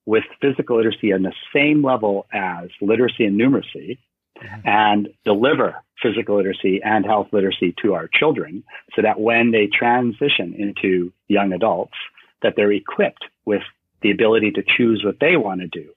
[0.05, 3.99] with physical literacy on the same level as literacy and numeracy,
[4.41, 4.67] mm-hmm.
[4.67, 8.63] and deliver physical literacy and health literacy to our children,
[8.95, 11.93] so that when they transition into young adults,
[12.41, 13.61] that they're equipped with
[14.01, 15.89] the ability to choose what they want to do,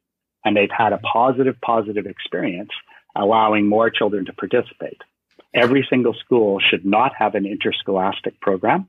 [0.45, 2.71] and they've had a positive, positive experience
[3.15, 5.01] allowing more children to participate.
[5.55, 8.89] Every single school should not have an interscholastic program.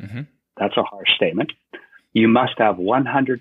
[0.00, 0.22] Mm-hmm.
[0.56, 1.52] That's a harsh statement.
[2.12, 3.40] You must have 100%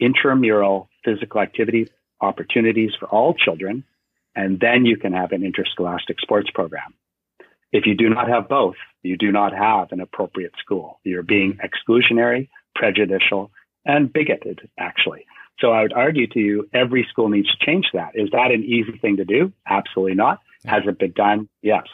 [0.00, 1.88] intramural physical activity
[2.20, 3.84] opportunities for all children,
[4.34, 6.94] and then you can have an interscholastic sports program.
[7.72, 11.00] If you do not have both, you do not have an appropriate school.
[11.04, 13.50] You're being exclusionary, prejudicial,
[13.84, 15.26] and bigoted, actually.
[15.60, 18.12] So I would argue to you, every school needs to change that.
[18.14, 19.52] Is that an easy thing to do?
[19.66, 20.40] Absolutely not.
[20.64, 21.48] Has it been done?
[21.62, 21.84] Yes.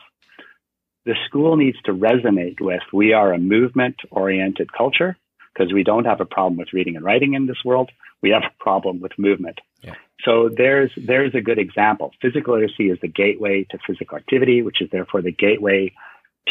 [1.05, 5.17] The school needs to resonate with we are a movement oriented culture
[5.53, 7.91] because we don't have a problem with reading and writing in this world.
[8.23, 9.59] We have a problem with movement.
[9.83, 9.95] Yeah.
[10.25, 12.13] So there's there's a good example.
[12.21, 15.93] Physical literacy is the gateway to physical activity, which is therefore the gateway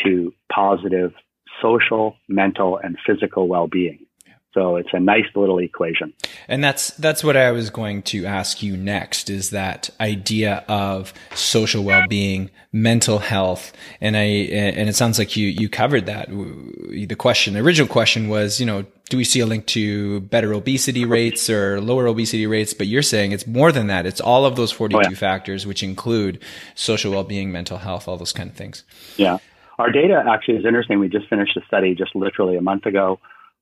[0.03, 1.13] to positive
[1.61, 4.05] social, mental, and physical well-being.
[4.53, 6.11] So it's a nice little equation.
[6.47, 11.13] And that's that's what I was going to ask you next is that idea of
[11.35, 13.71] social well-being, mental health.
[14.01, 16.29] And I and it sounds like you you covered that.
[16.29, 20.53] The question, the original question was, you know, do we see a link to better
[20.53, 22.73] obesity rates or lower obesity rates?
[22.73, 24.07] But you're saying it's more than that.
[24.07, 25.15] It's all of those 42 oh, yeah.
[25.15, 28.83] factors which include social well-being, mental health, all those kind of things.
[29.17, 29.37] Yeah.
[29.77, 30.99] Our data actually is interesting.
[30.99, 33.19] We just finished a study just literally a month ago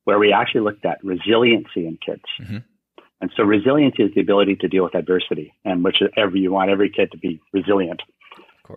[0.08, 2.24] where we actually looked at resiliency in kids.
[2.40, 2.60] Mm-hmm.
[3.20, 6.70] And so resiliency is the ability to deal with adversity, and which every you want
[6.70, 8.02] every kid to be resilient.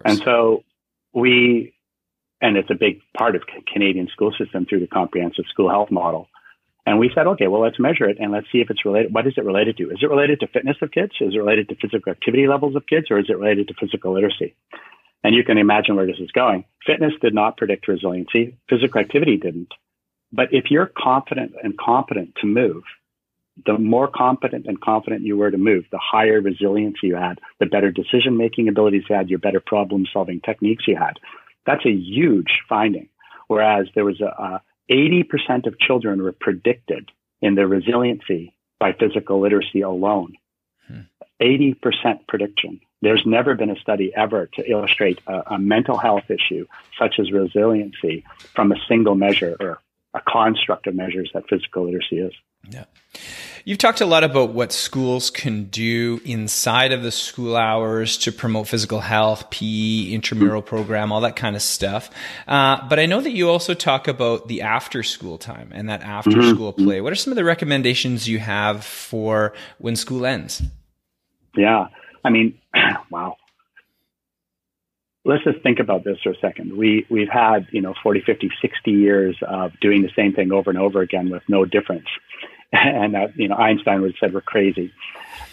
[0.04, 0.64] And so
[1.12, 1.72] we,
[2.40, 6.26] and it's a big part of Canadian school system through the comprehensive school health model.
[6.84, 9.14] And we said, okay, well, let's measure it and let's see if it's related.
[9.14, 9.90] What is it related to?
[9.90, 11.12] Is it related to fitness of kids?
[11.20, 14.14] Is it related to physical activity levels of kids, or is it related to physical
[14.14, 14.56] literacy?
[15.22, 16.64] And you can imagine where this is going.
[16.84, 18.56] Fitness did not predict resiliency.
[18.68, 19.72] Physical activity didn't.
[20.32, 22.82] But if you're confident and competent to move,
[23.66, 27.66] the more competent and confident you were to move, the higher resilience you had, the
[27.66, 31.18] better decision making abilities you had, your better problem solving techniques you had.
[31.66, 33.08] That's a huge finding.
[33.48, 37.10] Whereas there was a, a 80% of children were predicted
[37.42, 40.34] in their resiliency by physical literacy alone.
[40.86, 41.00] Hmm.
[41.40, 42.80] 80% prediction.
[43.02, 46.66] There's never been a study ever to illustrate a, a mental health issue
[46.98, 49.80] such as resiliency from a single measure or
[50.14, 52.32] a construct of measures that physical literacy is.
[52.68, 52.84] Yeah.
[53.64, 58.32] You've talked a lot about what schools can do inside of the school hours to
[58.32, 62.10] promote physical health, PE, intramural program, all that kind of stuff.
[62.46, 66.02] Uh, but I know that you also talk about the after school time and that
[66.02, 66.50] after mm-hmm.
[66.50, 67.00] school play.
[67.00, 70.62] What are some of the recommendations you have for when school ends?
[71.56, 71.88] Yeah.
[72.24, 72.58] I mean,
[73.10, 73.36] wow
[75.24, 76.76] let's just think about this for a second.
[76.76, 80.70] We we've had, you know, 40, 50, 60 years of doing the same thing over
[80.70, 82.06] and over again with no difference.
[82.72, 84.92] And uh, you know, Einstein would have said we're crazy.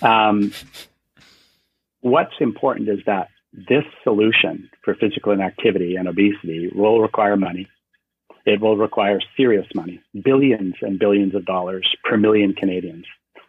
[0.04, 0.54] Um,
[2.02, 7.68] what's important is that this solution for physical inactivity and obesity will require money.
[8.46, 13.06] It will require serious money, billions and billions of dollars per million Canadians.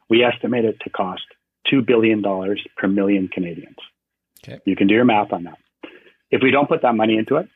[0.09, 1.27] We estimate it to cost
[1.71, 3.77] $2 billion per million Canadians.
[4.43, 4.61] Okay.
[4.65, 5.59] You can do your math on that.
[6.31, 7.49] If we don't put that money into it,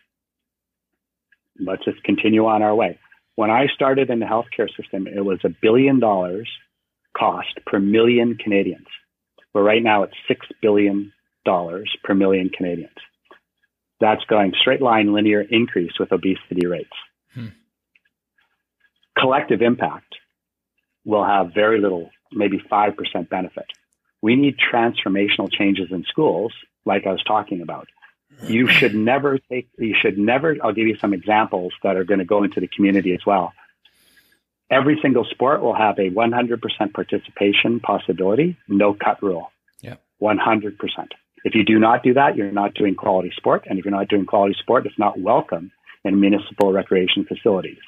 [1.58, 2.98] let's just continue on our way.
[3.35, 6.48] When I started in the healthcare system, it was a billion dollars
[7.16, 8.87] cost per million Canadians.
[9.52, 11.12] But right now it's $6 billion
[11.44, 12.96] per million Canadians.
[14.00, 16.90] That's going straight line linear increase with obesity rates.
[17.35, 17.48] Hmm.
[19.18, 20.14] Collective impact
[21.04, 23.66] will have very little, maybe 5% benefit.
[24.22, 26.52] We need transformational changes in schools,
[26.85, 27.88] like I was talking about
[28.42, 32.18] you should never take, you should never, I'll give you some examples that are going
[32.18, 33.53] to go into the community as well.
[34.71, 39.53] Every single sport will have a 100% participation possibility, no cut rule.
[39.81, 39.97] Yeah.
[40.21, 40.77] 100%.
[41.45, 43.66] If you do not do that, you're not doing quality sport.
[43.68, 45.73] And if you're not doing quality sport, it's not welcome
[46.05, 47.79] in municipal recreation facilities.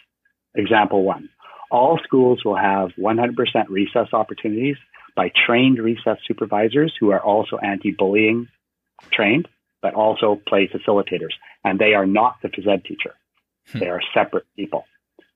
[0.55, 1.31] Example one,
[1.71, 3.35] all schools will have 100%
[3.69, 4.77] recess opportunities
[5.17, 8.49] by trained recess supervisors who are also anti-bullying
[9.11, 9.49] trained
[9.85, 11.35] but also play facilitators.
[11.63, 13.15] And they are not the phys ed teacher.
[13.71, 13.81] Hmm.
[13.81, 14.87] They are separate people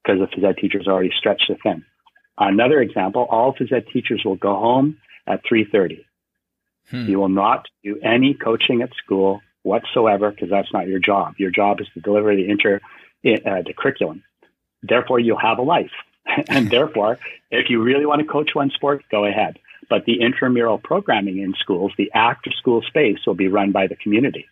[0.02, 1.84] because the phys ed teacher is already stretched thin.
[2.38, 6.06] Another example, all phys ed teachers will go home at 3.30.
[6.88, 7.10] Hmm.
[7.10, 11.34] You will not do any coaching at school whatsoever because that's not your job.
[11.36, 12.80] Your job is to deliver the inter
[13.26, 14.22] uh, the curriculum.
[14.82, 15.90] Therefore, you'll have a life,
[16.48, 17.18] and therefore,
[17.50, 19.58] if you really want to coach one sport, go ahead.
[19.88, 23.96] But the intramural programming in schools, the after school space, will be run by the
[23.96, 24.46] community,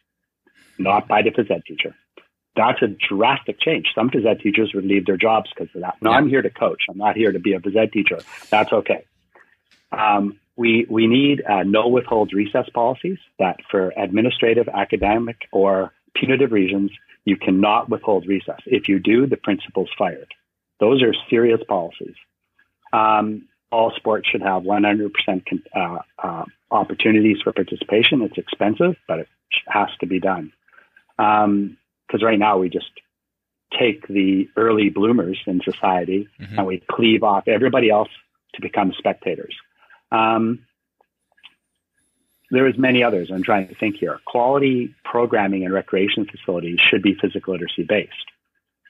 [0.79, 1.95] not by the phys ed teacher.
[2.57, 3.89] That's a drastic change.
[3.95, 5.97] Some phys ed teachers would leave their jobs because of that.
[6.01, 6.17] No, yeah.
[6.17, 6.85] I'm here to coach.
[6.89, 8.21] I'm not here to be a phys ed teacher.
[8.51, 9.05] That's okay.
[9.93, 16.51] Um, we, we need uh, no withhold recess policies that for administrative, academic, or punitive
[16.51, 16.91] reasons,
[17.27, 18.61] you cannot withhold recess.
[18.65, 20.33] If you do, the principal's fired.
[20.81, 22.15] Those are serious policies.
[22.93, 25.11] Um, all sports should have 100%
[25.75, 28.23] uh, uh, opportunities for participation.
[28.23, 29.29] It's expensive, but it
[29.69, 30.51] has to be done.
[31.19, 31.77] Because um,
[32.23, 32.91] right now we just
[33.79, 36.59] take the early bloomers in society mm-hmm.
[36.59, 38.09] and we cleave off everybody else
[38.55, 39.55] to become spectators.
[40.11, 40.61] Um,
[42.51, 43.31] there is many others.
[43.31, 44.21] I'm trying to think here.
[44.25, 48.13] Quality programming and recreation facilities should be physical literacy based.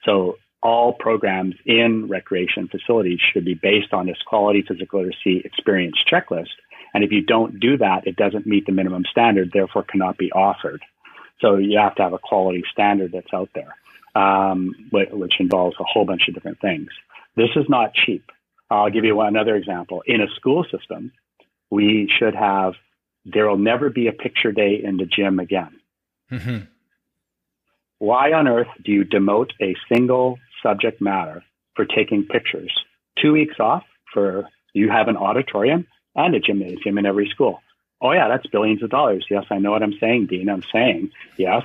[0.05, 5.97] So all programs in recreation facilities should be based on this quality physical literacy experience
[6.11, 6.49] checklist.
[6.93, 10.31] And if you don't do that, it doesn't meet the minimum standard, therefore cannot be
[10.31, 10.83] offered.
[11.39, 13.75] So you have to have a quality standard that's out there,
[14.15, 16.89] um, which involves a whole bunch of different things.
[17.35, 18.31] This is not cheap.
[18.69, 20.01] I'll give you one, another example.
[20.05, 21.11] In a school system,
[21.69, 22.73] we should have,
[23.25, 25.79] there will never be a picture day in the gym again.
[26.31, 26.57] Mm-hmm.
[27.99, 31.43] Why on earth do you demote a single subject matter
[31.75, 32.73] for taking pictures?
[33.21, 37.61] Two weeks off for you have an auditorium and a gymnasium in every school.
[38.01, 39.25] Oh, yeah, that's billions of dollars.
[39.29, 40.49] Yes, I know what I'm saying, Dean.
[40.49, 41.63] I'm saying, yes,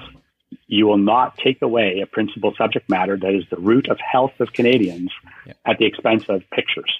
[0.67, 4.33] you will not take away a principal subject matter that is the root of health
[4.41, 5.11] of Canadians
[5.47, 5.53] yeah.
[5.67, 6.91] at the expense of pictures.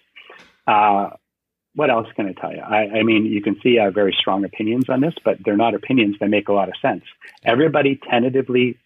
[0.67, 1.11] Uh,
[1.75, 2.61] what else can I tell you?
[2.61, 5.57] I, I, mean, you can see I have very strong opinions on this, but they're
[5.57, 6.17] not opinions.
[6.21, 7.05] They make a lot of sense.
[7.45, 8.79] Everybody tentatively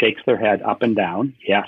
[0.00, 1.66] shakes their head up and down, yes,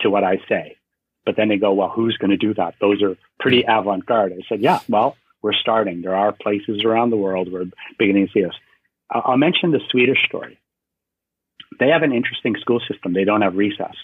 [0.00, 0.76] to what I say.
[1.24, 2.74] But then they go, well, who's going to do that?
[2.80, 4.32] Those are pretty avant garde.
[4.32, 6.02] I said, yeah, well, we're starting.
[6.02, 7.64] There are places around the world where
[7.98, 8.54] beginning to see this.
[9.10, 10.58] I'll mention the Swedish story
[11.78, 13.12] they have an interesting school system.
[13.12, 13.94] They don't have recess.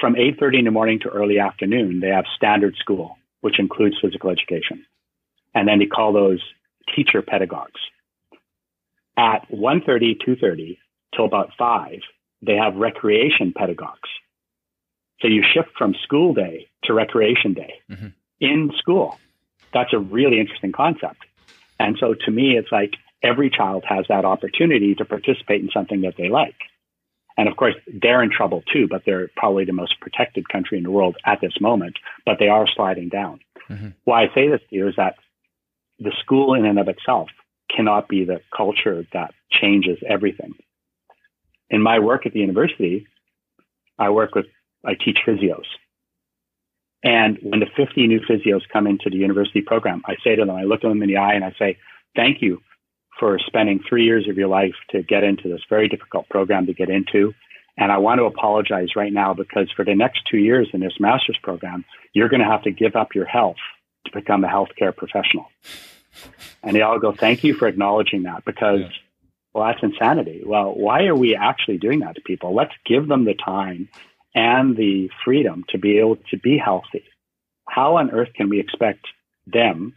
[0.00, 4.30] From 8:30 in the morning to early afternoon, they have standard school, which includes physical
[4.30, 4.86] education.
[5.54, 6.42] And then they call those
[6.94, 7.80] teacher pedagogues.
[9.16, 10.78] At 1:30, 2:30
[11.14, 12.00] till about 5,
[12.40, 14.08] they have recreation pedagogues.
[15.20, 18.08] So you shift from school day to recreation day mm-hmm.
[18.40, 19.18] in school.
[19.72, 21.24] That's a really interesting concept.
[21.78, 26.02] And so to me, it's like every child has that opportunity to participate in something
[26.02, 26.56] that they like.
[27.36, 30.84] And of course, they're in trouble too, but they're probably the most protected country in
[30.84, 33.40] the world at this moment, but they are sliding down.
[33.68, 33.88] Mm-hmm.
[34.04, 35.16] Why I say this to you is that
[35.98, 37.28] the school in and of itself
[37.74, 40.54] cannot be the culture that changes everything.
[41.68, 43.06] In my work at the university,
[43.98, 44.46] I work with,
[44.84, 45.66] I teach physios.
[47.02, 50.54] And when the 50 new physios come into the university program, I say to them,
[50.54, 51.78] I look them in the eye and I say,
[52.14, 52.60] thank you
[53.18, 56.74] for spending three years of your life to get into this very difficult program to
[56.74, 57.32] get into.
[57.76, 60.94] And I want to apologize right now because for the next two years in this
[61.00, 63.56] master's program, you're going to have to give up your health
[64.06, 65.46] to become a healthcare professional.
[66.62, 68.88] And they all go, thank you for acknowledging that because, yeah.
[69.54, 70.42] well, that's insanity.
[70.44, 72.54] Well, why are we actually doing that to people?
[72.54, 73.88] Let's give them the time
[74.34, 77.04] and the freedom to be able to be healthy.
[77.68, 79.06] How on earth can we expect
[79.46, 79.94] them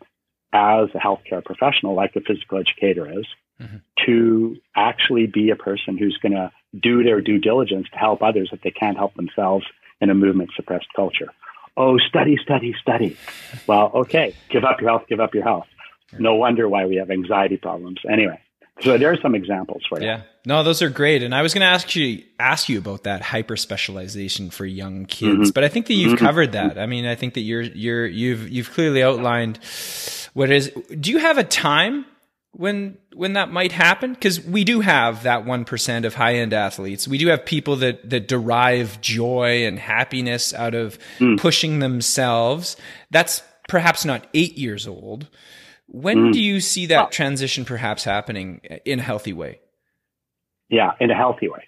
[0.54, 3.26] as a healthcare professional, like a physical educator is,
[3.60, 3.78] mm-hmm.
[4.06, 8.50] to actually be a person who's going to do their due diligence to help others
[8.52, 9.66] if they can't help themselves
[10.02, 11.32] in a movement suppressed culture.
[11.76, 13.18] Oh, study, study, study.
[13.66, 15.66] Well, okay, give up your health, give up your health.
[16.20, 18.00] No wonder why we have anxiety problems.
[18.08, 18.40] Anyway,
[18.82, 20.08] so there are some examples for you.
[20.08, 20.22] Yeah.
[20.46, 21.24] No, those are great.
[21.24, 25.06] And I was going to ask you ask you about that hyper specialization for young
[25.06, 25.50] kids, mm-hmm.
[25.54, 26.26] but I think that you've mm-hmm.
[26.26, 26.78] covered that.
[26.78, 29.60] I mean, I think that you're you're you've you've clearly outlined
[30.34, 30.72] what is.
[31.00, 32.06] Do you have a time
[32.52, 34.14] when when that might happen?
[34.14, 37.08] Because we do have that one percent of high end athletes.
[37.08, 41.40] We do have people that that derive joy and happiness out of mm.
[41.40, 42.76] pushing themselves.
[43.12, 45.30] That's perhaps not eight years old
[45.88, 46.34] when mm.
[46.34, 49.60] do you see that transition perhaps happening in a healthy way?
[50.70, 51.64] Yeah, in a healthy way.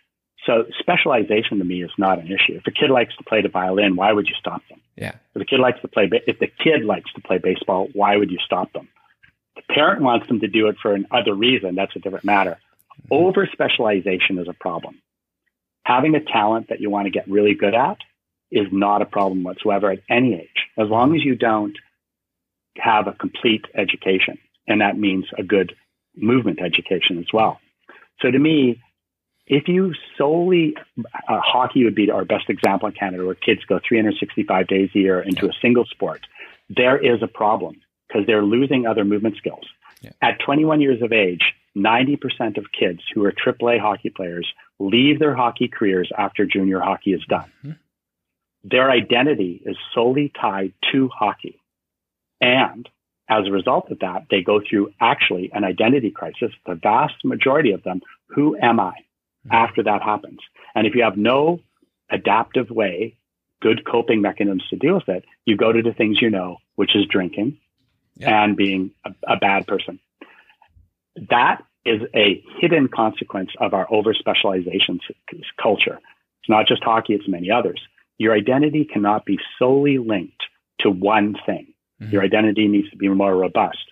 [0.45, 2.53] So specialization to me is not an issue.
[2.53, 4.79] If a kid likes to play the violin, why would you stop them?
[4.95, 5.13] Yeah.
[5.33, 8.31] If the kid likes to play, if the kid likes to play baseball, why would
[8.31, 8.87] you stop them?
[9.55, 11.75] The parent wants them to do it for another reason.
[11.75, 12.57] That's a different matter.
[13.03, 13.13] Mm-hmm.
[13.13, 15.01] Over specialization is a problem.
[15.83, 17.97] Having a talent that you want to get really good at
[18.51, 21.77] is not a problem whatsoever at any age, as long as you don't
[22.77, 24.37] have a complete education.
[24.67, 25.75] And that means a good
[26.15, 27.59] movement education as well.
[28.21, 28.81] So to me,
[29.47, 33.79] if you solely uh, hockey would be our best example in Canada, where kids go
[33.87, 36.25] 365 days a year into a single sport,
[36.69, 39.65] there is a problem because they're losing other movement skills.
[40.01, 40.11] Yeah.
[40.21, 44.47] At 21 years of age, 90% of kids who are AAA hockey players
[44.79, 47.51] leave their hockey careers after junior hockey is done.
[47.59, 47.71] Mm-hmm.
[48.63, 51.59] Their identity is solely tied to hockey.
[52.41, 52.87] And
[53.29, 56.51] as a result of that, they go through actually an identity crisis.
[56.65, 59.51] The vast majority of them, who am I mm-hmm.
[59.51, 60.39] after that happens?
[60.75, 61.59] And if you have no
[62.09, 63.15] adaptive way,
[63.61, 66.95] good coping mechanisms to deal with it, you go to the things you know, which
[66.95, 67.57] is drinking
[68.15, 68.43] yeah.
[68.43, 69.99] and being a, a bad person.
[71.29, 74.99] That is a hidden consequence of our over specialization
[75.61, 75.99] culture.
[76.41, 77.81] It's not just hockey, it's many others.
[78.17, 80.43] Your identity cannot be solely linked
[80.81, 81.73] to one thing.
[82.05, 82.13] Mm-hmm.
[82.13, 83.91] Your identity needs to be more robust.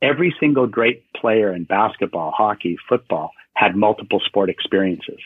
[0.00, 5.20] Every single great player in basketball, hockey, football had multiple sport experiences.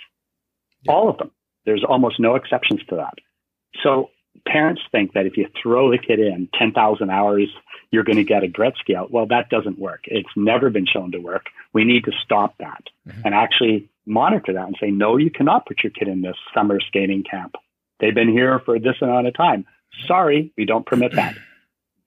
[0.82, 0.92] Yeah.
[0.92, 1.30] All of them.
[1.66, 3.14] There's almost no exceptions to that.
[3.82, 4.10] So
[4.46, 7.48] parents think that if you throw the kid in 10,000 hours,
[7.90, 9.10] you're going to get a Gretzky out.
[9.10, 10.04] Well, that doesn't work.
[10.06, 11.46] It's never been shown to work.
[11.72, 13.20] We need to stop that mm-hmm.
[13.24, 16.80] and actually monitor that and say, no, you cannot put your kid in this summer
[16.80, 17.54] skating camp.
[18.00, 19.66] They've been here for this amount of time.
[20.06, 21.36] Sorry, we don't permit that.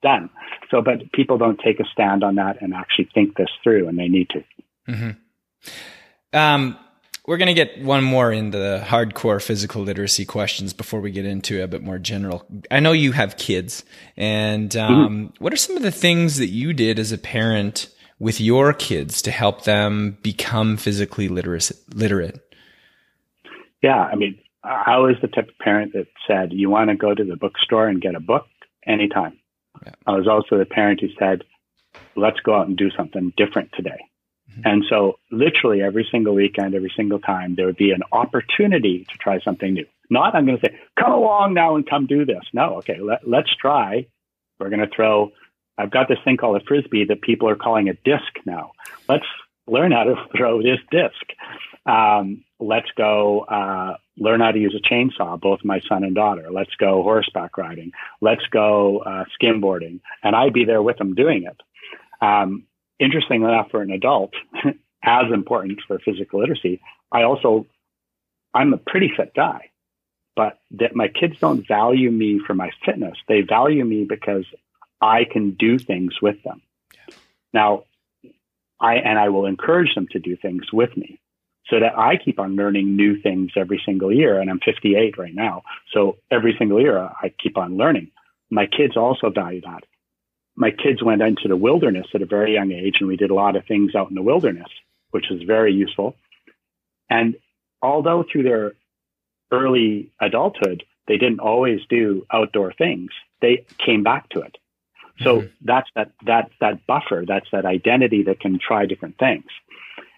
[0.02, 0.30] Done.
[0.70, 3.98] So, but people don't take a stand on that and actually think this through, and
[3.98, 4.44] they need to.
[4.88, 6.36] Mm-hmm.
[6.36, 6.78] Um,
[7.26, 11.26] we're going to get one more in the hardcore physical literacy questions before we get
[11.26, 12.46] into a bit more general.
[12.70, 13.84] I know you have kids,
[14.16, 15.42] and um, mm-hmm.
[15.42, 17.88] what are some of the things that you did as a parent
[18.18, 21.72] with your kids to help them become physically literate?
[21.92, 22.40] literate?
[23.82, 27.14] Yeah, I mean, I was the type of parent that said, "You want to go
[27.14, 28.46] to the bookstore and get a book
[28.86, 29.38] anytime."
[29.84, 29.92] Yeah.
[30.06, 31.44] I was also the parent who said,
[32.14, 33.98] "Let's go out and do something different today."
[34.50, 34.60] Mm-hmm.
[34.64, 39.18] And so, literally every single weekend, every single time, there would be an opportunity to
[39.18, 39.86] try something new.
[40.08, 42.42] Not, I'm going to say, come along now and come do this.
[42.52, 44.06] No, okay, let, let's try.
[44.58, 45.32] We're going to throw,
[45.76, 48.72] I've got this thing called a frisbee that people are calling a disc now.
[49.08, 49.26] Let's
[49.66, 51.24] learn how to throw this disc.
[51.86, 56.48] Um, let's go uh, learn how to use a chainsaw, both my son and daughter.
[56.50, 57.92] Let's go horseback riding.
[58.20, 60.00] Let's go uh, skimboarding.
[60.22, 61.60] And I'd be there with them doing it.
[62.24, 62.64] Um,
[62.98, 64.32] interestingly enough, for an adult,
[65.02, 66.80] as important for physical literacy,
[67.12, 67.66] I also,
[68.54, 69.70] I'm a pretty fit guy,
[70.34, 73.16] but that my kids don't value me for my fitness.
[73.28, 74.44] They value me because
[75.00, 76.62] I can do things with them.
[76.94, 77.14] Yeah.
[77.52, 77.84] Now,
[78.80, 81.20] I, and I will encourage them to do things with me
[81.68, 84.40] so that I keep on learning new things every single year.
[84.40, 85.62] And I'm 58 right now.
[85.92, 88.10] So every single year I keep on learning.
[88.50, 89.84] My kids also value that
[90.56, 93.34] my kids went into the wilderness at a very young age, and we did a
[93.34, 94.68] lot of things out in the wilderness,
[95.10, 96.16] which was very useful.
[97.10, 97.36] And
[97.82, 98.72] although through their
[99.52, 103.10] early adulthood, they didn't always do outdoor things,
[103.40, 104.56] they came back to it.
[105.20, 105.46] So mm-hmm.
[105.64, 109.46] that's that that that buffer, that's that identity that can try different things.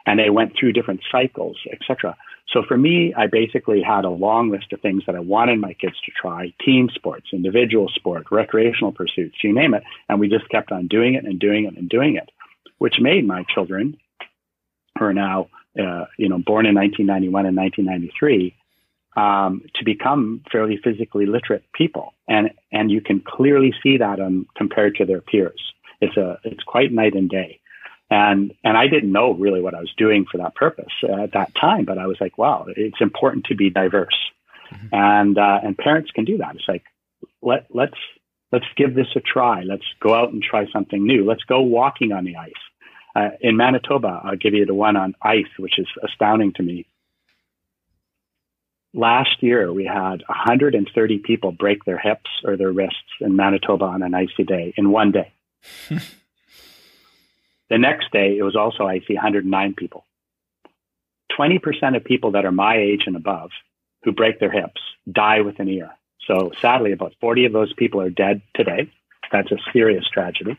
[0.07, 2.17] And they went through different cycles, etc.
[2.53, 5.75] So for me, I basically had a long list of things that I wanted my
[5.75, 9.83] kids to try team sports, individual sport, recreational pursuits, you name it.
[10.09, 12.31] And we just kept on doing it and doing it and doing it,
[12.79, 13.99] which made my children,
[14.99, 18.57] who are now, uh, you know, born in 1991 and 1993,
[19.17, 22.15] um, to become fairly physically literate people.
[22.29, 25.61] And, and you can clearly see that um, compared to their peers.
[26.01, 27.61] It's a, it's quite night and day.
[28.11, 31.55] And, and I didn't know really what I was doing for that purpose at that
[31.55, 34.17] time, but I was like, wow, it's important to be diverse.
[34.73, 34.87] Mm-hmm.
[34.93, 36.55] And, uh, and parents can do that.
[36.55, 36.85] It's like,
[37.43, 37.99] let, let's,
[38.53, 39.63] let's give this a try.
[39.63, 41.27] Let's go out and try something new.
[41.27, 42.53] Let's go walking on the ice.
[43.15, 46.87] Uh, in Manitoba, I'll give you the one on ice, which is astounding to me.
[48.95, 54.03] Last year, we had 130 people break their hips or their wrists in Manitoba on
[54.03, 55.33] an icy day in one day.
[57.69, 60.05] The next day, it was also icy 109 people.
[61.39, 63.51] 20% of people that are my age and above
[64.03, 64.81] who break their hips
[65.11, 65.91] die within a year.
[66.27, 68.91] So sadly, about 40 of those people are dead today.
[69.31, 70.57] That's a serious tragedy.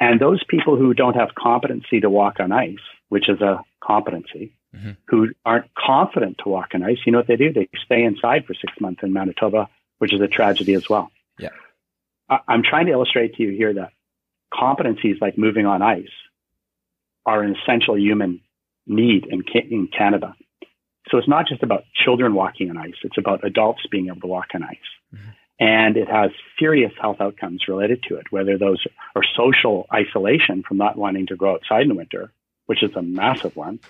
[0.00, 2.78] And those people who don't have competency to walk on ice,
[3.10, 4.92] which is a competency, mm-hmm.
[5.06, 7.52] who aren't confident to walk on ice, you know what they do?
[7.52, 9.68] They stay inside for six months in Manitoba,
[9.98, 11.10] which is a tragedy as well.
[11.38, 11.50] Yeah.
[12.48, 13.92] I'm trying to illustrate to you here that
[14.52, 16.08] competencies like moving on ice
[17.26, 18.40] are an essential human
[18.86, 20.34] need in, in Canada.
[21.10, 24.26] So it's not just about children walking on ice, it's about adults being able to
[24.26, 24.78] walk on ice.
[25.12, 25.30] Mm-hmm.
[25.58, 30.76] and it has serious health outcomes related to it, whether those are social isolation from
[30.76, 32.32] not wanting to go outside in the winter,
[32.66, 33.80] which is a massive one,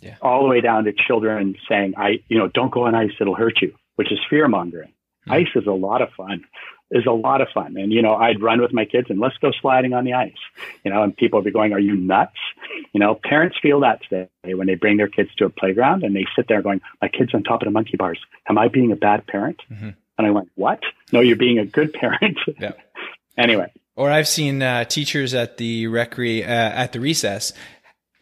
[0.00, 0.16] yeah.
[0.22, 3.34] all the way down to children saying, I, you know, don't go on ice, it'll
[3.34, 4.90] hurt you, which is fear mongering.
[5.26, 5.32] Mm-hmm.
[5.32, 6.44] Ice is a lot of fun.
[6.92, 7.76] Is a lot of fun.
[7.76, 10.36] And, you know, I'd run with my kids and let's go sliding on the ice,
[10.84, 12.36] you know, and people would be going, are you nuts?
[12.92, 16.14] You know, parents feel that today when they bring their kids to a playground and
[16.14, 18.20] they sit there going, my kid's on top of the monkey bars.
[18.48, 19.60] Am I being a bad parent?
[19.68, 19.90] Mm-hmm.
[20.18, 20.80] And I went, what?
[21.10, 22.38] No, you're being a good parent.
[22.60, 22.72] Yeah.
[23.36, 23.72] anyway.
[23.96, 27.52] Or I've seen uh, teachers at the recre uh, at the recess.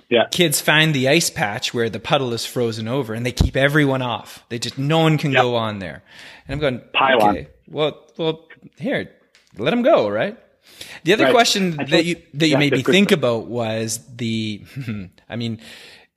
[0.08, 0.26] Yeah.
[0.30, 4.02] Kids find the ice patch where the puddle is frozen over, and they keep everyone
[4.02, 4.44] off.
[4.48, 5.42] They just no one can yep.
[5.42, 6.02] go on there.
[6.46, 8.46] And I'm going, Pile okay, well, well,
[8.78, 9.10] here,
[9.56, 10.38] let them go, right?
[11.04, 11.32] The other right.
[11.32, 14.62] question that you that you made me think about was the,
[15.28, 15.60] I mean,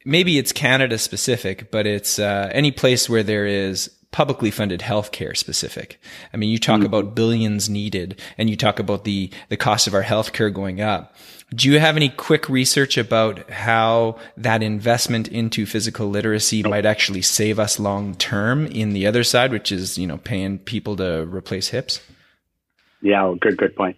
[0.06, 5.36] maybe it's Canada specific, but it's uh, any place where there is publicly funded healthcare
[5.36, 6.00] specific.
[6.34, 6.86] I mean, you talk mm.
[6.86, 11.14] about billions needed and you talk about the, the cost of our healthcare going up.
[11.54, 17.22] Do you have any quick research about how that investment into physical literacy might actually
[17.22, 21.26] save us long term in the other side, which is, you know, paying people to
[21.26, 22.02] replace hips?
[23.02, 23.96] Yeah, good, good point.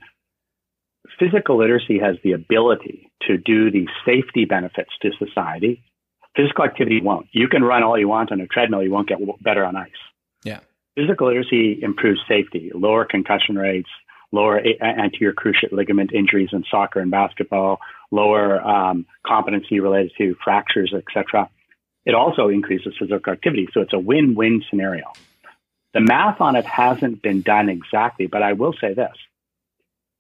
[1.17, 5.83] Physical literacy has the ability to do the safety benefits to society
[6.35, 7.27] Physical activity won't.
[7.31, 9.89] You can run all you want on a treadmill, you won't get better on ice.
[10.43, 10.59] Yeah.
[10.95, 13.89] Physical literacy improves safety, lower concussion rates,
[14.31, 17.79] lower anterior cruciate ligament injuries in soccer and basketball,
[18.11, 21.49] lower um, competency related to fractures, etc.
[22.05, 25.11] It also increases physical activity, so it's a win-win scenario.
[25.93, 29.15] The math on it hasn't been done exactly, but I will say this: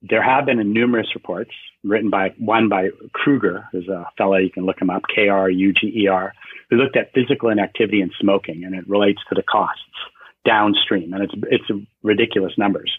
[0.01, 1.51] there have been numerous reports
[1.83, 5.49] written by one by Kruger, who's a fellow you can look him up, K R
[5.49, 6.33] U G E R,
[6.69, 9.83] who looked at physical inactivity and smoking, and it relates to the costs
[10.45, 12.91] downstream, and it's it's ridiculous numbers.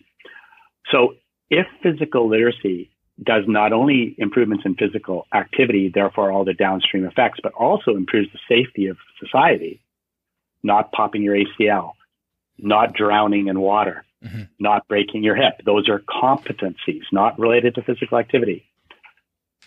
[0.91, 1.15] So
[1.51, 2.91] if physical literacy
[3.23, 8.29] does not only improvements in physical activity, therefore all the downstream effects, but also improves
[8.33, 9.81] the safety of society,
[10.63, 11.93] not popping your ACL,
[12.59, 14.43] not drowning in water, mm-hmm.
[14.59, 15.61] not breaking your hip.
[15.65, 18.70] Those are competencies, not related to physical activity.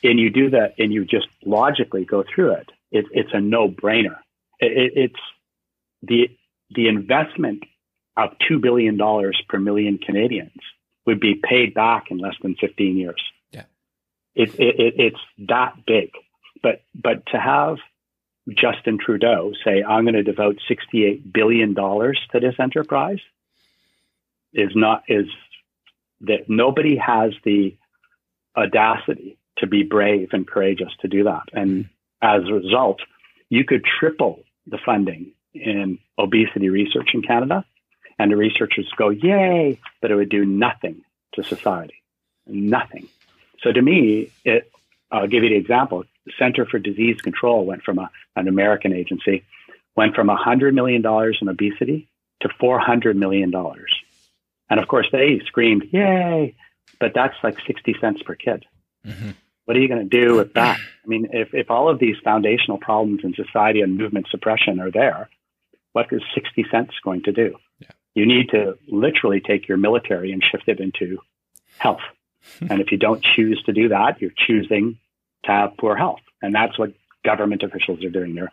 [0.03, 2.69] And you do that and you just logically go through it.
[2.91, 4.17] it it's a no brainer.
[4.59, 5.19] It, it's
[6.01, 6.29] the,
[6.71, 7.63] the investment
[8.17, 8.97] of $2 billion
[9.47, 10.59] per million Canadians
[11.05, 13.21] would be paid back in less than 15 years.
[13.51, 13.63] Yeah.
[14.35, 16.11] It, it, it's that big.
[16.61, 17.77] But, but to have
[18.49, 23.19] Justin Trudeau say, I'm going to devote $68 billion to this enterprise
[24.53, 25.25] is not is
[26.21, 27.75] that nobody has the
[28.55, 31.43] audacity to be brave and courageous to do that.
[31.53, 31.89] And
[32.21, 32.99] as a result,
[33.49, 37.65] you could triple the funding in obesity research in Canada,
[38.17, 41.03] and the researchers go, yay, but it would do nothing
[41.33, 42.01] to society.
[42.47, 43.07] Nothing.
[43.61, 44.71] So to me, it,
[45.11, 46.03] I'll give you the example.
[46.25, 49.43] The Center for Disease Control went from a, an American agency,
[49.95, 51.03] went from $100 million
[51.41, 52.09] in obesity
[52.41, 53.51] to $400 million
[54.73, 56.55] and of course, they screamed, yay!
[56.99, 58.65] But that's like 60 cents per kid.
[59.05, 59.29] Mm-hmm.
[59.65, 60.77] What are you going to do with that?
[61.05, 64.91] I mean, if, if all of these foundational problems in society and movement suppression are
[64.91, 65.29] there,
[65.93, 67.55] what is 60 cents going to do?
[67.79, 67.89] Yeah.
[68.15, 71.19] You need to literally take your military and shift it into
[71.77, 72.01] health.
[72.69, 74.97] and if you don't choose to do that, you're choosing
[75.45, 76.21] to have poor health.
[76.41, 76.93] And that's what
[77.23, 78.35] government officials are doing.
[78.35, 78.51] They're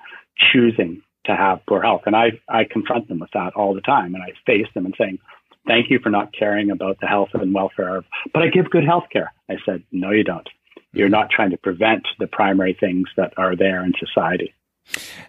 [0.53, 2.03] choosing to have poor health.
[2.07, 4.15] And I, I confront them with that all the time.
[4.15, 5.19] And I face them and saying,
[5.67, 8.85] Thank you for not caring about the health and welfare of, but I give good
[8.85, 9.33] health care.
[9.49, 10.49] I said, No, you don't.
[10.93, 14.55] You're not trying to prevent the primary things that are there in society.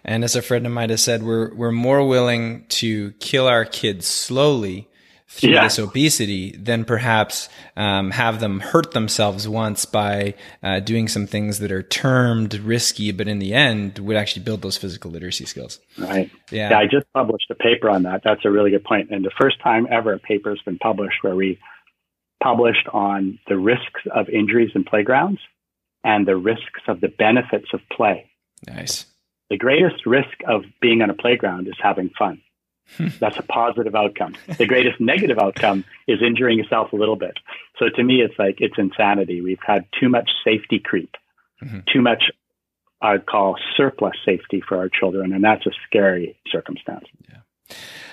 [0.04, 3.64] And as a friend of mine has said, we're we're more willing to kill our
[3.64, 4.88] kids slowly
[5.28, 5.64] through yeah.
[5.64, 11.58] this obesity than perhaps um, have them hurt themselves once by uh, doing some things
[11.60, 15.80] that are termed risky, but in the end would actually build those physical literacy skills.
[15.96, 16.30] Right.
[16.50, 16.70] Yeah.
[16.70, 16.78] yeah.
[16.78, 18.20] I just published a paper on that.
[18.22, 19.10] That's a really good point.
[19.10, 21.58] And the first time ever a paper has been published where we
[22.42, 25.40] published on the risks of injuries in playgrounds
[26.04, 28.30] and the risks of the benefits of play.
[28.66, 29.06] Nice.
[29.50, 32.40] The greatest risk of being on a playground is having fun.
[33.20, 34.34] That's a positive outcome.
[34.58, 37.38] The greatest negative outcome is injuring yourself a little bit.
[37.78, 39.40] So to me, it's like it's insanity.
[39.40, 41.14] We've had too much safety creep,
[41.62, 41.80] mm-hmm.
[41.92, 42.24] too much
[43.00, 47.04] I'd call surplus safety for our children, and that's a scary circumstance.
[47.28, 47.38] Yeah.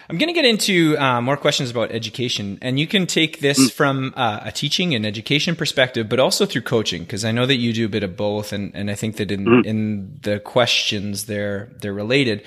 [0.10, 3.60] I'm going to get into uh, more questions about education, and you can take this
[3.60, 3.72] mm.
[3.72, 7.58] from uh, a teaching and education perspective, but also through coaching, because I know that
[7.58, 9.66] you do a bit of both, and, and I think that in mm.
[9.66, 12.44] in the questions they're they're related.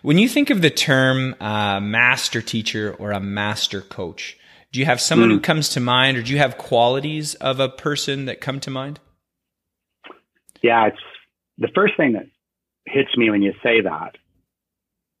[0.00, 4.38] When you think of the term uh, master teacher or a master coach,
[4.72, 5.32] Do you have someone mm.
[5.32, 8.70] who comes to mind, or do you have qualities of a person that come to
[8.70, 9.00] mind?
[10.62, 10.98] Yeah, it's
[11.58, 12.26] the first thing that
[12.86, 14.16] hits me when you say that.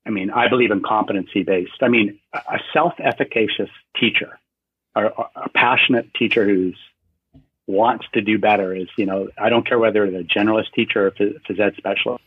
[0.06, 1.80] I mean, I believe in competency based.
[1.80, 4.38] I mean, a self efficacious teacher,
[4.94, 6.76] a passionate teacher who's
[7.66, 11.06] wants to do better is, you know, I don't care whether they're a generalist teacher
[11.06, 12.24] or phys ed specialist.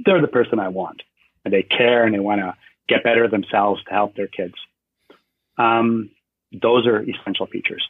[0.00, 1.02] They're the person I want.
[1.44, 2.54] And they care and they want to
[2.88, 4.54] get better themselves to help their kids.
[5.56, 6.10] Um,
[6.52, 7.86] those are essential features.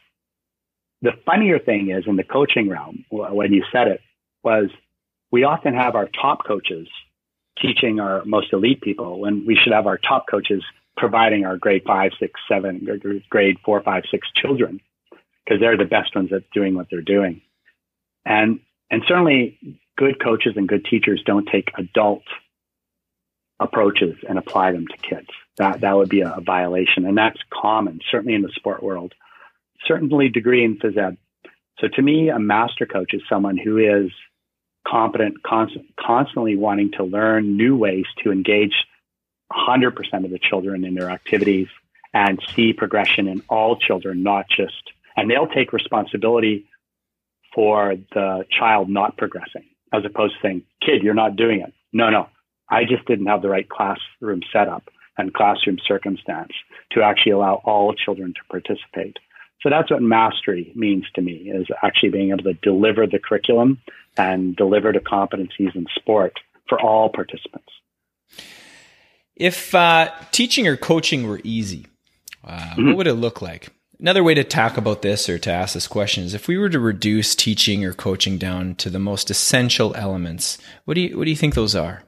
[1.01, 4.01] The funnier thing is in the coaching realm, when you said it,
[4.43, 4.69] was
[5.31, 6.87] we often have our top coaches
[7.61, 10.63] teaching our most elite people when we should have our top coaches
[10.95, 12.87] providing our grade five, six, seven,
[13.29, 14.79] grade four, five, six children
[15.45, 17.41] because they're the best ones at doing what they're doing.
[18.25, 19.57] And and certainly
[19.97, 22.23] good coaches and good teachers don't take adult
[23.59, 25.29] approaches and apply them to kids.
[25.57, 29.13] That that would be a, a violation, and that's common, certainly in the sport world,
[29.85, 31.17] certainly degree in phys ed.
[31.79, 34.11] So to me, a master coach is someone who is
[34.89, 38.73] competent, const- constantly wanting to learn new ways to engage
[39.51, 39.93] 100%
[40.25, 41.67] of the children in their activities
[42.13, 46.65] and see progression in all children, not just, and they'll take responsibility
[47.53, 51.73] for the child not progressing as opposed to saying, kid, you're not doing it.
[51.93, 52.27] No, no,
[52.69, 56.51] I just didn't have the right classroom setup and classroom circumstance
[56.91, 59.17] to actually allow all children to participate.
[59.61, 63.81] So that's what mastery means to me is actually being able to deliver the curriculum
[64.15, 66.39] and deliver the competencies in sport
[66.69, 67.69] for all participants.
[69.35, 71.87] If uh, teaching or coaching were easy,
[72.43, 72.87] uh, mm-hmm.
[72.87, 73.69] what would it look like?
[73.99, 76.69] Another way to talk about this or to ask this question is if we were
[76.69, 81.23] to reduce teaching or coaching down to the most essential elements, what do you what
[81.23, 82.03] do you think those are?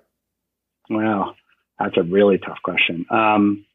[0.88, 1.36] Well,
[1.80, 3.06] that's a really tough question.
[3.10, 3.66] Um,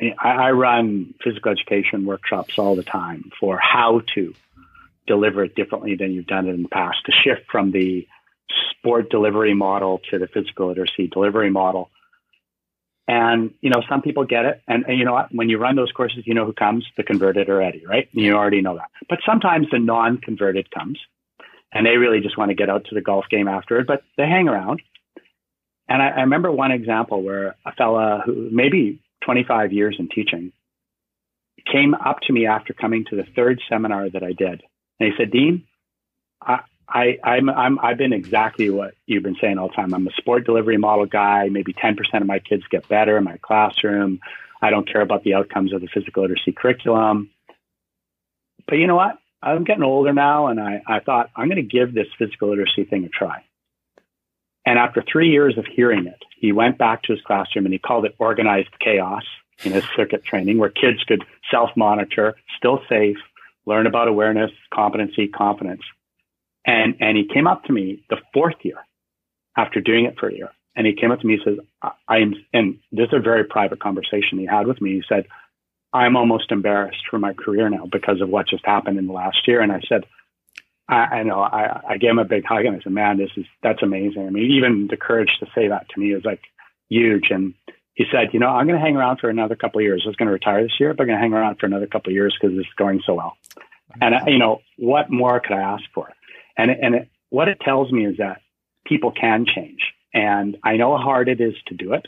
[0.00, 4.34] I, run physical education workshops all the time for how to
[5.06, 8.06] deliver it differently than you've done it in the past, to shift from the
[8.70, 11.90] sport delivery model to the physical literacy delivery model.
[13.06, 14.62] And, you know, some people get it.
[14.66, 15.28] And, and, you know what?
[15.32, 16.86] When you run those courses, you know who comes?
[16.96, 18.08] The converted already, right?
[18.12, 18.90] You already know that.
[19.08, 20.98] But sometimes the non converted comes
[21.72, 24.02] and they really just want to get out to the golf game after it, but
[24.16, 24.80] they hang around.
[25.86, 30.52] And I, I remember one example where a fella who maybe 25 years in teaching
[31.70, 34.62] came up to me after coming to the third seminar that I did.
[35.00, 35.64] And he said, Dean,
[36.42, 39.94] I, I, I'm, I'm, I've been exactly what you've been saying all the time.
[39.94, 41.48] I'm a sport delivery model guy.
[41.48, 44.20] Maybe 10% of my kids get better in my classroom.
[44.60, 47.30] I don't care about the outcomes of the physical literacy curriculum.
[48.66, 49.18] But you know what?
[49.42, 52.84] I'm getting older now, and I, I thought I'm going to give this physical literacy
[52.84, 53.44] thing a try.
[54.64, 57.78] And after three years of hearing it, he went back to his classroom and he
[57.78, 59.22] called it organized chaos
[59.64, 63.16] in his circuit training, where kids could self monitor, still safe,
[63.64, 65.80] learn about awareness, competency, confidence.
[66.66, 68.76] And, and he came up to me the fourth year
[69.56, 70.50] after doing it for a year.
[70.76, 73.44] And he came up to me and says, I am, and this is a very
[73.44, 74.96] private conversation he had with me.
[74.96, 75.24] He said,
[75.94, 79.48] I'm almost embarrassed for my career now because of what just happened in the last
[79.48, 79.62] year.
[79.62, 80.04] And I said,
[80.88, 83.30] I, I know I, I gave him a big hug and I said, man, this
[83.36, 84.26] is, that's amazing.
[84.26, 86.42] I mean, even the courage to say that to me is like
[86.88, 87.30] huge.
[87.30, 87.54] And
[87.94, 90.02] he said, you know, I'm going to hang around for another couple of years.
[90.04, 91.86] I was going to retire this year, but I'm going to hang around for another
[91.86, 93.36] couple of years because it's going so well.
[94.00, 96.12] And, you know, what more could I ask for?
[96.56, 98.40] And, and it, what it tells me is that
[98.86, 99.80] people can change.
[100.12, 102.06] And I know how hard it is to do it.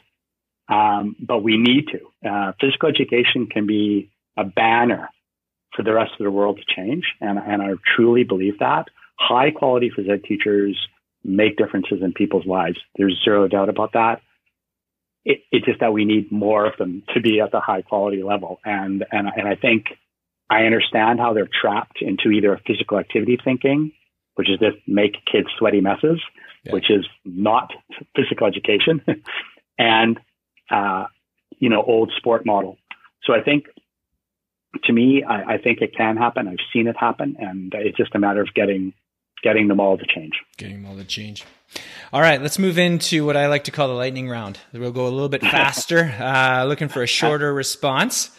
[0.69, 2.29] Um, but we need to.
[2.29, 5.09] Uh, physical education can be a banner
[5.77, 8.87] for the rest of the world to change, and, and I truly believe that.
[9.19, 10.77] High quality phys ed teachers
[11.23, 12.79] make differences in people's lives.
[12.97, 14.23] There's zero doubt about that.
[15.25, 18.23] It, it's just that we need more of them to be at the high quality
[18.23, 19.87] level, and and and I think
[20.49, 23.93] I understand how they're trapped into either a physical activity thinking,
[24.37, 26.21] which is just make kids sweaty messes,
[26.65, 26.73] yeah.
[26.73, 27.73] which is not
[28.15, 29.03] physical education,
[29.79, 30.21] and
[30.71, 31.07] uh,
[31.59, 32.79] you know, old sport model.
[33.25, 33.67] So I think
[34.85, 36.49] to me, I, I, think it can happen.
[36.49, 38.93] I've seen it happen, and it's just a matter of getting
[39.43, 40.35] getting them all to change.
[40.57, 41.45] Getting them all to change.
[42.13, 44.59] All right, let's move into what I like to call the lightning round.
[44.73, 48.31] We'll go a little bit faster, uh, looking for a shorter response.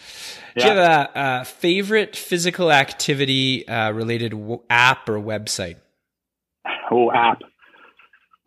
[0.56, 5.76] Do you have a, a favorite physical activity uh, related w- app or website?
[6.90, 7.42] Oh, app.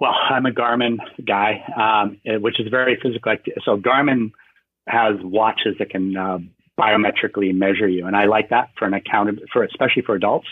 [0.00, 3.36] Well, I'm a Garmin guy, um, which is very physical.
[3.64, 4.32] So Garmin
[4.88, 6.38] has watches that can uh,
[6.80, 10.48] biometrically measure you, and I like that for an account for especially for adults.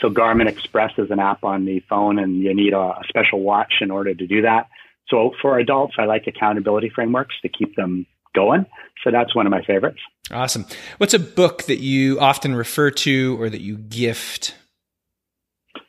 [0.00, 3.40] So Garmin Express is an app on the phone, and you need a, a special
[3.40, 4.68] watch in order to do that.
[5.08, 8.66] So for adults, I like accountability frameworks to keep them going.
[9.02, 10.00] So that's one of my favorites.
[10.30, 10.66] Awesome.
[10.98, 14.54] What's a book that you often refer to or that you gift?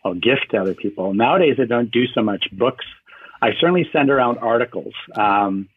[0.06, 1.14] I'll gift to other people.
[1.14, 2.86] Nowadays, I don't do so much books.
[3.42, 4.94] I certainly send around articles.
[5.16, 5.70] Um,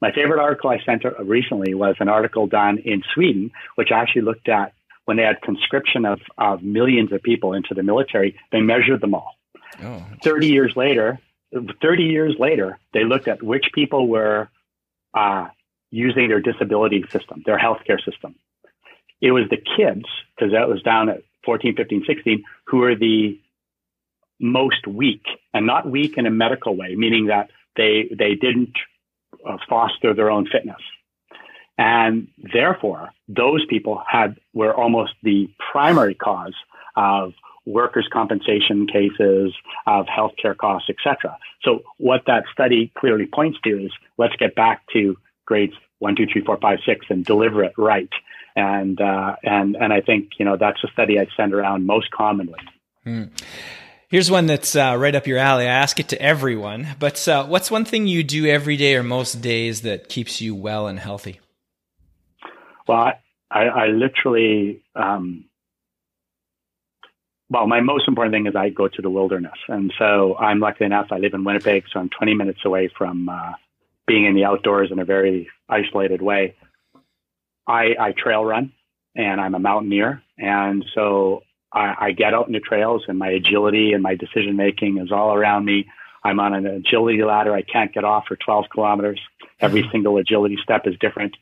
[0.00, 4.48] my favorite article I sent recently was an article done in Sweden, which actually looked
[4.48, 4.72] at
[5.06, 9.14] when they had conscription of, of millions of people into the military, they measured them
[9.14, 9.34] all.
[9.82, 10.04] Oh.
[10.22, 11.18] 30 years later,
[11.80, 14.48] 30 years later, they looked at which people were
[15.14, 15.46] uh,
[15.90, 18.34] using their disability system, their healthcare system.
[19.20, 23.40] It was the kids, because that was down at 14, 15, 16, who were the
[24.40, 25.24] most weak,
[25.54, 28.74] and not weak in a medical way, meaning that they they didn't
[29.68, 30.80] foster their own fitness,
[31.78, 36.54] and therefore those people had were almost the primary cause
[36.96, 37.32] of
[37.66, 39.52] workers' compensation cases,
[39.86, 41.36] of healthcare costs, etc.
[41.62, 46.26] So what that study clearly points to is let's get back to grades one, two,
[46.32, 48.10] three, four, five, six, and deliver it right.
[48.54, 52.10] And uh, and and I think you know that's a study I send around most
[52.10, 52.58] commonly.
[53.04, 53.24] Hmm.
[54.08, 55.64] Here's one that's uh, right up your alley.
[55.64, 59.02] I ask it to everyone, but uh, what's one thing you do every day or
[59.02, 61.40] most days that keeps you well and healthy?
[62.86, 63.14] Well, I,
[63.50, 65.46] I, I literally, um,
[67.50, 69.58] well, my most important thing is I go to the wilderness.
[69.66, 73.28] And so I'm lucky enough, I live in Winnipeg, so I'm 20 minutes away from
[73.28, 73.54] uh,
[74.06, 76.54] being in the outdoors in a very isolated way.
[77.66, 78.72] I, I trail run
[79.16, 80.22] and I'm a mountaineer.
[80.38, 81.42] And so
[81.76, 85.12] I, I get out in the trails and my agility and my decision making is
[85.12, 85.86] all around me.
[86.24, 87.54] I'm on an agility ladder.
[87.54, 89.20] I can't get off for 12 kilometers.
[89.60, 89.90] Every mm-hmm.
[89.92, 91.36] single agility step is different.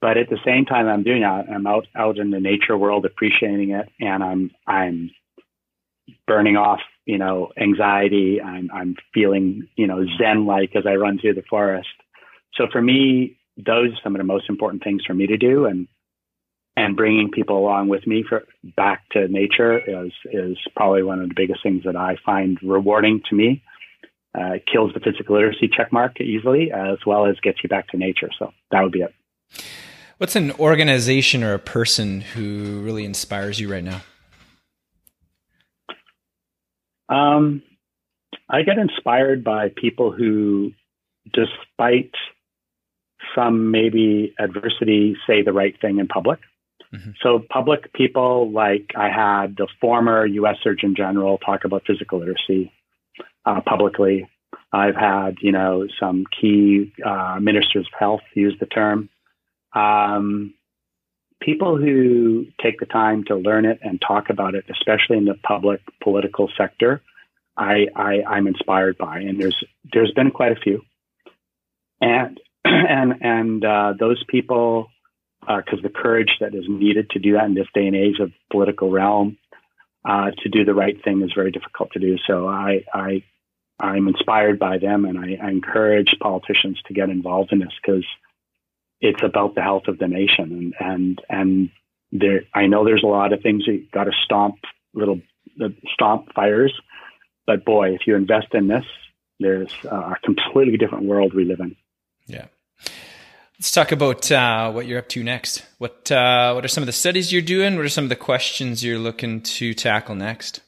[0.00, 1.46] But at the same time, I'm doing that.
[1.48, 5.10] I'm out out in the nature world, appreciating it, and I'm I'm
[6.26, 8.40] burning off, you know, anxiety.
[8.40, 11.88] I'm I'm feeling, you know, zen like as I run through the forest.
[12.54, 15.66] So for me, those are some of the most important things for me to do,
[15.66, 15.86] and
[16.80, 21.28] and bringing people along with me for back to nature is is probably one of
[21.28, 23.62] the biggest things that I find rewarding to me.
[24.36, 27.88] Uh, it kills the physical literacy check mark easily, as well as gets you back
[27.88, 28.30] to nature.
[28.38, 29.12] So that would be it.
[30.18, 34.02] What's an organization or a person who really inspires you right now?
[37.08, 37.62] Um,
[38.48, 40.72] I get inspired by people who,
[41.32, 42.12] despite
[43.34, 46.38] some maybe adversity, say the right thing in public.
[46.94, 47.10] Mm-hmm.
[47.22, 50.56] So, public people like I had the former U.S.
[50.62, 52.72] Surgeon General talk about physical literacy
[53.46, 54.28] uh, publicly.
[54.72, 59.08] I've had, you know, some key uh, ministers of health use the term.
[59.74, 60.54] Um,
[61.40, 65.34] people who take the time to learn it and talk about it, especially in the
[65.42, 67.02] public political sector,
[67.56, 69.62] I, I I'm inspired by, and there's
[69.92, 70.82] there's been quite a few,
[72.00, 74.88] and and and uh, those people
[75.40, 78.18] because uh, the courage that is needed to do that in this day and age
[78.20, 79.38] of political realm
[80.04, 82.16] uh, to do the right thing is very difficult to do.
[82.26, 83.24] So I, I
[83.78, 88.04] I'm inspired by them, and I, I encourage politicians to get involved in this because
[89.00, 91.70] it's about the health of the nation, and and and
[92.12, 94.56] there I know there's a lot of things you got to stomp
[94.92, 95.20] little
[95.94, 96.78] stomp fires,
[97.46, 98.84] but boy, if you invest in this,
[99.38, 101.76] there's a completely different world we live in.
[102.26, 102.46] Yeah.
[103.60, 105.66] Let's talk about uh, what you're up to next.
[105.76, 107.76] What uh, what are some of the studies you're doing?
[107.76, 110.62] What are some of the questions you're looking to tackle next?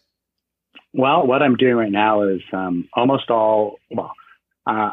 [0.93, 4.13] Well, what I'm doing right now is um, almost all well
[4.67, 4.91] uh,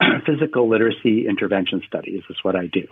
[0.26, 2.88] physical literacy intervention studies is what I do.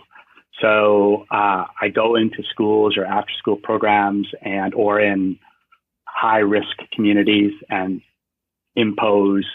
[0.61, 5.37] So uh, I go into schools or after school programs and or in
[6.07, 7.99] high risk communities and
[8.77, 9.45] impose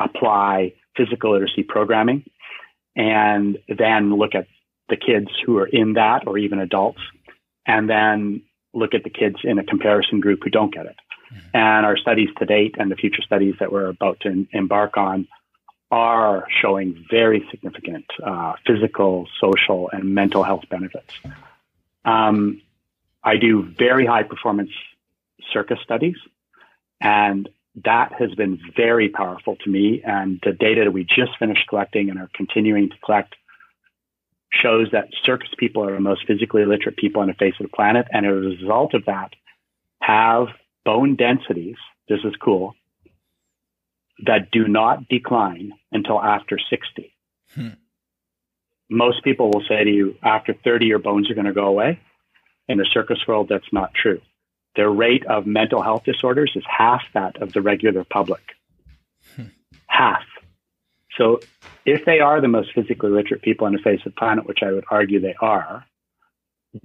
[0.00, 2.24] apply physical literacy programming
[2.96, 4.46] and then look at
[4.88, 7.00] the kids who are in that or even adults,
[7.66, 8.42] and then
[8.72, 10.96] look at the kids in a comparison group who don't get it.
[11.32, 11.56] Mm-hmm.
[11.56, 15.26] And our studies to date and the future studies that we're about to embark on
[15.90, 21.14] are showing very significant uh, physical, social, and mental health benefits.
[22.04, 22.60] Um,
[23.22, 24.70] I do very high performance
[25.52, 26.16] circus studies,
[27.00, 27.48] and
[27.82, 30.02] that has been very powerful to me.
[30.04, 33.34] And the data that we just finished collecting and are continuing to collect
[34.52, 37.76] shows that circus people are the most physically literate people on the face of the
[37.76, 38.06] planet.
[38.12, 39.32] And as a result of that,
[40.00, 40.48] have
[40.84, 41.76] bone densities,
[42.08, 42.74] this is cool,
[44.24, 47.12] that do not decline until after 60.
[47.54, 47.68] Hmm.
[48.88, 51.98] Most people will say to you, after 30, your bones are going to go away.
[52.68, 54.20] In the circus world, that's not true
[54.76, 58.42] their rate of mental health disorders is half that of the regular public.
[59.36, 59.46] Hmm.
[59.86, 60.24] Half.
[61.16, 61.40] So
[61.84, 64.60] if they are the most physically literate people on the face of the planet, which
[64.62, 65.84] I would argue they are,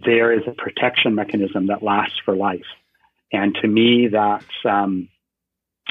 [0.06, 2.66] there is a protection mechanism that lasts for life.
[3.32, 5.10] And to me, that's, um,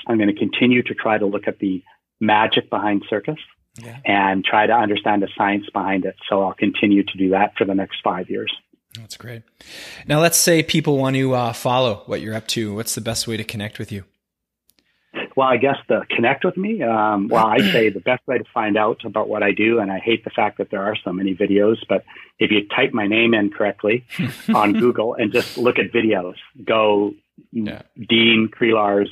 [0.06, 1.82] I'm going to continue to try to look at the
[2.20, 3.38] magic behind circus
[3.82, 3.98] yeah.
[4.04, 6.16] and try to understand the science behind it.
[6.28, 8.52] So I'll continue to do that for the next five years.
[8.96, 9.42] That's great.
[10.06, 12.74] Now, let's say people want to uh, follow what you're up to.
[12.74, 14.04] What's the best way to connect with you?
[15.36, 18.44] Well, I guess the connect with me, um, well, I say the best way to
[18.52, 21.12] find out about what I do, and I hate the fact that there are so
[21.12, 22.04] many videos, but
[22.40, 24.04] if you type my name in correctly
[24.54, 26.34] on Google and just look at videos,
[26.64, 27.14] go
[27.52, 27.82] yeah.
[27.96, 29.10] Dean Kriellaars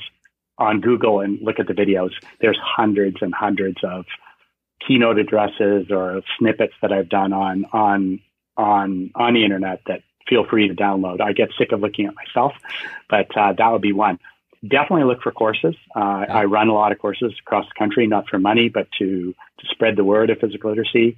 [0.57, 2.11] on Google and look at the videos.
[2.41, 4.05] There's hundreds and hundreds of
[4.85, 8.19] keynote addresses or snippets that I've done on on
[8.57, 11.21] on on the internet that feel free to download.
[11.21, 12.53] I get sick of looking at myself,
[13.09, 14.19] but uh, that would be one.
[14.67, 15.75] Definitely look for courses.
[15.95, 19.33] Uh, I run a lot of courses across the country, not for money, but to
[19.59, 21.17] to spread the word of physical literacy.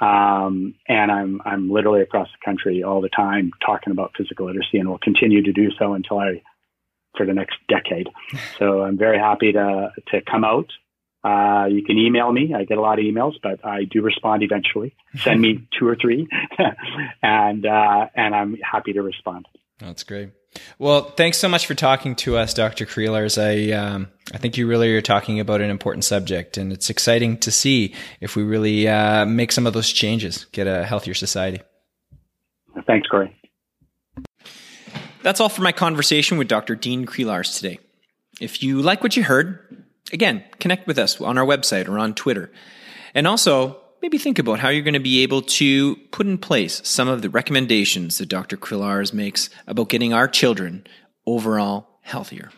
[0.00, 4.78] Um, and I'm I'm literally across the country all the time talking about physical literacy,
[4.78, 6.42] and will continue to do so until I
[7.16, 8.08] for the next decade.
[8.58, 10.70] So I'm very happy to to come out
[11.24, 12.52] uh, you can email me.
[12.54, 14.94] I get a lot of emails, but I do respond eventually.
[15.16, 16.28] Send me two or three,
[17.22, 19.46] and uh, and I'm happy to respond.
[19.78, 20.30] That's great.
[20.78, 22.84] Well, thanks so much for talking to us, Dr.
[22.86, 23.42] Kriellaars.
[23.42, 27.38] I um, I think you really are talking about an important subject, and it's exciting
[27.38, 31.62] to see if we really uh, make some of those changes, get a healthier society.
[32.86, 33.34] Thanks, Corey.
[35.22, 36.76] That's all for my conversation with Dr.
[36.76, 37.78] Dean Kriellaars today.
[38.40, 39.83] If you like what you heard,
[40.14, 42.52] Again, connect with us on our website or on Twitter.
[43.14, 46.80] And also, maybe think about how you're going to be able to put in place
[46.84, 48.56] some of the recommendations that Dr.
[48.56, 50.86] Kriellaars makes about getting our children
[51.26, 52.50] overall healthier.